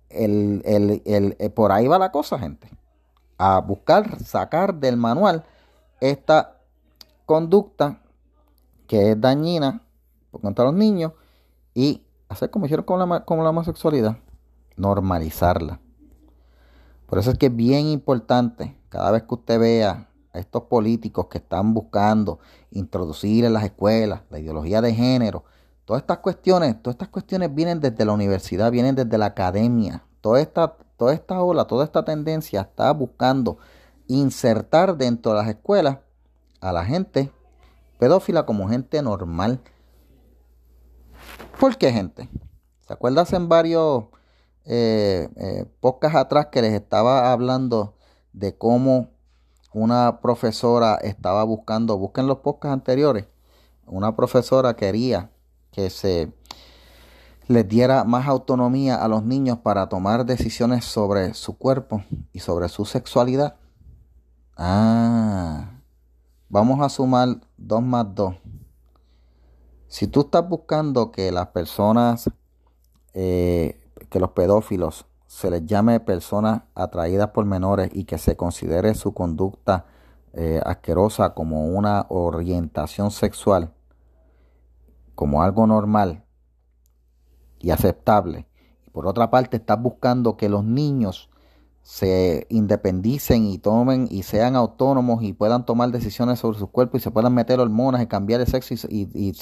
el, 0.09 0.61
el, 0.65 1.01
el, 1.05 1.35
eh, 1.39 1.49
por 1.49 1.71
ahí 1.71 1.87
va 1.87 1.99
la 1.99 2.11
cosa, 2.11 2.39
gente. 2.39 2.69
A 3.37 3.59
buscar 3.59 4.19
sacar 4.23 4.75
del 4.75 4.97
manual 4.97 5.45
esta 6.01 6.57
conducta 7.25 8.01
que 8.87 9.11
es 9.11 9.21
dañina 9.21 9.81
contra 10.41 10.65
los 10.65 10.73
niños 10.73 11.13
y 11.73 12.03
hacer 12.27 12.49
como 12.49 12.65
hicieron 12.65 12.85
con 12.85 12.99
la, 12.99 13.25
con 13.25 13.43
la 13.43 13.49
homosexualidad, 13.49 14.17
normalizarla. 14.75 15.79
Por 17.05 17.19
eso 17.19 17.31
es 17.31 17.37
que 17.37 17.47
es 17.47 17.55
bien 17.55 17.87
importante, 17.87 18.77
cada 18.89 19.11
vez 19.11 19.23
que 19.23 19.33
usted 19.33 19.59
vea 19.59 20.09
a 20.31 20.39
estos 20.39 20.63
políticos 20.63 21.27
que 21.27 21.39
están 21.39 21.73
buscando 21.73 22.39
introducir 22.71 23.45
en 23.45 23.53
las 23.53 23.63
escuelas 23.63 24.21
la 24.29 24.39
ideología 24.39 24.81
de 24.81 24.93
género, 24.93 25.43
todas 25.89 26.03
estas 26.03 26.19
cuestiones, 26.19 26.79
todas 26.83 26.93
estas 26.93 27.07
cuestiones 27.07 27.55
vienen 27.55 27.79
desde 27.79 28.05
la 28.05 28.13
universidad, 28.13 28.69
vienen 28.69 28.93
desde 28.93 29.17
la 29.17 29.25
academia. 29.25 30.03
Toda 30.21 30.39
esta, 30.39 30.77
toda 30.97 31.15
esta 31.15 31.41
ola, 31.41 31.65
toda 31.65 31.83
esta 31.83 32.05
tendencia 32.05 32.61
está 32.61 32.91
buscando 32.93 33.57
insertar 34.05 34.97
dentro 34.97 35.31
de 35.31 35.39
las 35.39 35.47
escuelas 35.47 35.97
a 36.61 36.71
la 36.73 36.85
gente 36.85 37.31
pedófila 37.97 38.45
como 38.45 38.69
gente 38.69 39.01
normal. 39.01 39.61
¿Por 41.59 41.75
qué 41.75 41.91
gente? 41.91 42.29
¿Se 42.85 42.93
acuerdan 42.93 43.25
en 43.31 43.49
varios 43.49 44.03
eh, 44.65 45.27
eh, 45.37 45.65
podcasts 45.79 46.19
atrás 46.19 46.49
que 46.51 46.61
les 46.61 46.73
estaba 46.73 47.31
hablando 47.31 47.95
de 48.31 48.55
cómo 48.55 49.09
una 49.73 50.21
profesora 50.21 50.99
estaba 51.01 51.43
buscando, 51.45 51.97
busquen 51.97 52.27
los 52.27 52.37
podcasts 52.37 52.73
anteriores, 52.73 53.25
una 53.87 54.15
profesora 54.15 54.75
quería 54.75 55.31
que 55.71 55.89
se 55.89 56.33
les 57.47 57.67
diera 57.67 58.03
más 58.03 58.27
autonomía 58.27 58.95
a 59.03 59.07
los 59.07 59.23
niños 59.23 59.57
para 59.57 59.89
tomar 59.89 60.25
decisiones 60.25 60.85
sobre 60.85 61.33
su 61.33 61.57
cuerpo 61.57 62.03
y 62.31 62.39
sobre 62.39 62.69
su 62.69 62.85
sexualidad. 62.85 63.55
Ah, 64.55 65.81
vamos 66.47 66.79
a 66.81 66.89
sumar 66.89 67.41
2 67.57 67.81
más 67.81 68.05
2. 68.13 68.35
Si 69.87 70.07
tú 70.07 70.21
estás 70.21 70.47
buscando 70.47 71.11
que 71.11 71.31
las 71.31 71.47
personas, 71.47 72.29
eh, 73.15 73.81
que 74.09 74.19
los 74.19 74.31
pedófilos 74.31 75.07
se 75.25 75.49
les 75.49 75.65
llame 75.65 75.99
personas 75.99 76.61
atraídas 76.75 77.29
por 77.29 77.45
menores 77.45 77.89
y 77.93 78.03
que 78.03 78.19
se 78.19 78.35
considere 78.35 78.93
su 78.93 79.13
conducta 79.13 79.85
eh, 80.33 80.61
asquerosa 80.63 81.33
como 81.33 81.65
una 81.65 82.05
orientación 82.09 83.09
sexual, 83.09 83.73
como 85.19 85.43
algo 85.43 85.67
normal 85.67 86.23
y 87.59 87.71
aceptable. 87.71 88.47
Y 88.87 88.89
por 88.89 89.05
otra 89.05 89.29
parte, 89.29 89.57
estás 89.57 89.81
buscando 89.81 90.37
que 90.37 90.47
los 90.47 90.63
niños 90.63 91.29
se 91.81 92.47
independicen 92.47 93.45
y 93.45 93.57
tomen 93.57 94.07
y 94.09 94.23
sean 94.23 94.55
autónomos 94.55 95.21
y 95.21 95.33
puedan 95.33 95.65
tomar 95.65 95.91
decisiones 95.91 96.39
sobre 96.39 96.57
su 96.57 96.67
cuerpo 96.67 96.95
y 96.95 97.01
se 97.01 97.11
puedan 97.11 97.33
meter 97.33 97.59
hormonas 97.59 98.01
y 98.01 98.07
cambiar 98.07 98.39
el 98.39 98.47
sexo 98.47 98.73
y, 98.87 99.09
y, 99.13 99.33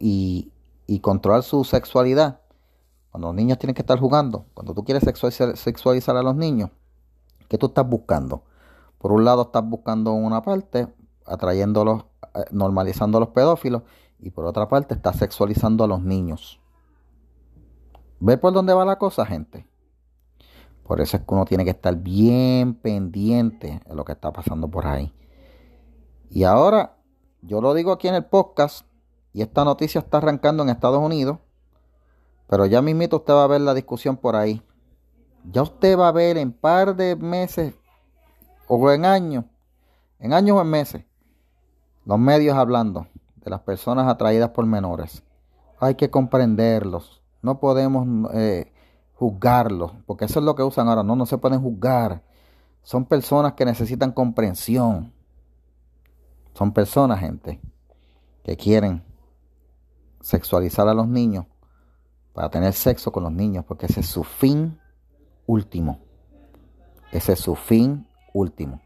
y, 0.00 0.52
y 0.88 0.98
controlar 0.98 1.44
su 1.44 1.62
sexualidad 1.62 2.40
cuando 3.12 3.28
los 3.28 3.36
niños 3.36 3.58
tienen 3.58 3.76
que 3.76 3.82
estar 3.82 4.00
jugando, 4.00 4.46
cuando 4.54 4.74
tú 4.74 4.84
quieres 4.84 5.04
sexualizar, 5.04 6.16
a 6.16 6.22
los 6.24 6.34
niños, 6.34 6.70
¿qué 7.46 7.56
tú 7.58 7.66
estás 7.66 7.88
buscando? 7.88 8.42
Por 8.98 9.12
un 9.12 9.24
lado 9.24 9.42
estás 9.42 9.64
buscando 9.64 10.14
una 10.14 10.42
parte, 10.42 10.88
atrayéndolos, 11.28 12.04
eh, 12.34 12.44
normalizando 12.50 13.18
a 13.18 13.20
los 13.20 13.30
pedófilos, 13.30 13.82
y 14.18 14.30
por 14.30 14.46
otra 14.46 14.68
parte 14.68 14.94
estás 14.94 15.16
sexualizando 15.16 15.84
a 15.84 15.86
los 15.86 16.02
niños. 16.02 16.60
¿Ve 18.20 18.36
por 18.36 18.52
dónde 18.52 18.74
va 18.74 18.84
la 18.84 18.98
cosa, 18.98 19.24
gente? 19.24 19.66
Por 20.82 21.00
eso 21.00 21.16
es 21.16 21.22
que 21.22 21.34
uno 21.34 21.44
tiene 21.44 21.64
que 21.64 21.70
estar 21.70 21.94
bien 21.94 22.74
pendiente 22.74 23.80
de 23.86 23.94
lo 23.94 24.04
que 24.04 24.12
está 24.12 24.32
pasando 24.32 24.68
por 24.68 24.86
ahí. 24.86 25.14
Y 26.30 26.44
ahora, 26.44 26.96
yo 27.42 27.60
lo 27.60 27.74
digo 27.74 27.92
aquí 27.92 28.08
en 28.08 28.14
el 28.14 28.24
podcast, 28.24 28.86
y 29.32 29.42
esta 29.42 29.64
noticia 29.64 30.00
está 30.00 30.18
arrancando 30.18 30.62
en 30.62 30.70
Estados 30.70 31.00
Unidos. 31.00 31.38
Pero 32.48 32.66
ya 32.66 32.82
mismito 32.82 33.18
usted 33.18 33.34
va 33.34 33.44
a 33.44 33.48
ver 33.48 33.60
la 33.60 33.74
discusión 33.74 34.16
por 34.16 34.34
ahí. 34.34 34.62
Ya 35.44 35.62
usted 35.62 35.98
va 35.98 36.08
a 36.08 36.12
ver 36.12 36.38
en 36.38 36.52
par 36.52 36.96
de 36.96 37.14
meses 37.14 37.74
o 38.66 38.90
en 38.90 39.04
años, 39.04 39.44
en 40.18 40.32
años 40.32 40.56
o 40.56 40.60
en 40.60 40.68
meses, 40.68 41.04
los 42.08 42.18
medios 42.18 42.56
hablando 42.56 43.06
de 43.36 43.50
las 43.50 43.60
personas 43.60 44.08
atraídas 44.08 44.48
por 44.48 44.64
menores. 44.64 45.22
Hay 45.78 45.94
que 45.94 46.10
comprenderlos. 46.10 47.20
No 47.42 47.60
podemos 47.60 48.32
eh, 48.32 48.72
juzgarlos, 49.12 49.92
porque 50.06 50.24
eso 50.24 50.38
es 50.38 50.46
lo 50.46 50.54
que 50.54 50.62
usan 50.62 50.88
ahora. 50.88 51.02
No, 51.02 51.16
no 51.16 51.26
se 51.26 51.36
pueden 51.36 51.60
juzgar. 51.60 52.22
Son 52.82 53.04
personas 53.04 53.52
que 53.52 53.66
necesitan 53.66 54.12
comprensión. 54.12 55.12
Son 56.54 56.72
personas, 56.72 57.20
gente, 57.20 57.60
que 58.42 58.56
quieren 58.56 59.04
sexualizar 60.22 60.88
a 60.88 60.94
los 60.94 61.06
niños 61.06 61.44
para 62.32 62.48
tener 62.48 62.72
sexo 62.72 63.12
con 63.12 63.22
los 63.22 63.32
niños, 63.32 63.66
porque 63.66 63.84
ese 63.84 64.00
es 64.00 64.06
su 64.06 64.24
fin 64.24 64.80
último. 65.46 66.00
Ese 67.12 67.34
es 67.34 67.40
su 67.40 67.54
fin 67.54 68.08
último. 68.32 68.80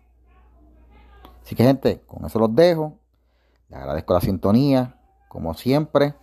Así 1.45 1.55
que 1.55 1.63
gente, 1.63 2.01
con 2.05 2.25
eso 2.25 2.41
los 2.41 2.53
dejo. 2.53 2.99
Les 3.73 3.81
agradezco 3.81 4.13
la 4.13 4.21
sintonía, 4.21 4.97
como 5.29 5.55
siempre. 5.55 6.15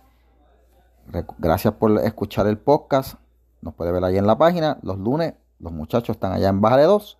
Gracias 1.38 1.74
por 1.74 1.98
escuchar 1.98 2.46
el 2.46 2.58
podcast. 2.58 3.16
Nos 3.60 3.74
puede 3.74 3.90
ver 3.90 4.04
ahí 4.04 4.16
en 4.16 4.28
la 4.28 4.38
página. 4.38 4.78
Los 4.82 4.98
lunes, 4.98 5.34
los 5.58 5.72
muchachos 5.72 6.14
están 6.14 6.32
allá 6.32 6.48
en 6.48 6.60
Baja 6.60 6.76
de 6.76 6.84
2. 6.84 7.18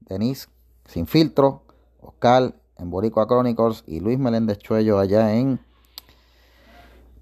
Denise, 0.00 0.48
Sin 0.84 1.06
Filtro, 1.06 1.62
Oscar 1.98 2.54
en 2.76 2.90
Boricua 2.90 3.26
Chronicles 3.26 3.82
y 3.86 4.00
Luis 4.00 4.18
Meléndez 4.18 4.58
Chuello 4.58 4.98
allá 4.98 5.32
en 5.32 5.58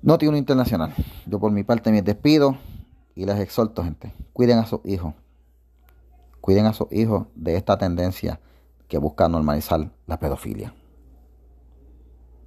no 0.03 0.19
tiene 0.19 0.31
un 0.31 0.39
internacional. 0.39 0.93
Yo 1.27 1.39
por 1.39 1.53
mi 1.53 1.63
parte 1.63 1.93
me 1.93 2.03
despido 2.03 2.59
y 3.15 3.25
les 3.25 3.39
exhorto, 3.39 3.85
gente. 3.85 4.13
Cuiden 4.33 4.59
a 4.59 4.67
sus 4.67 4.81
hijos. 4.85 5.15
Cuiden 6.41 6.67
a 6.67 6.73
sus 6.73 6.89
hijos 6.91 7.29
de 7.37 7.55
esta 7.55 7.79
tendencia 7.79 8.41
que 8.89 8.99
busca 8.99 9.29
normalizar 9.29 9.93
la 10.09 10.19
pedofilia. 10.19 10.75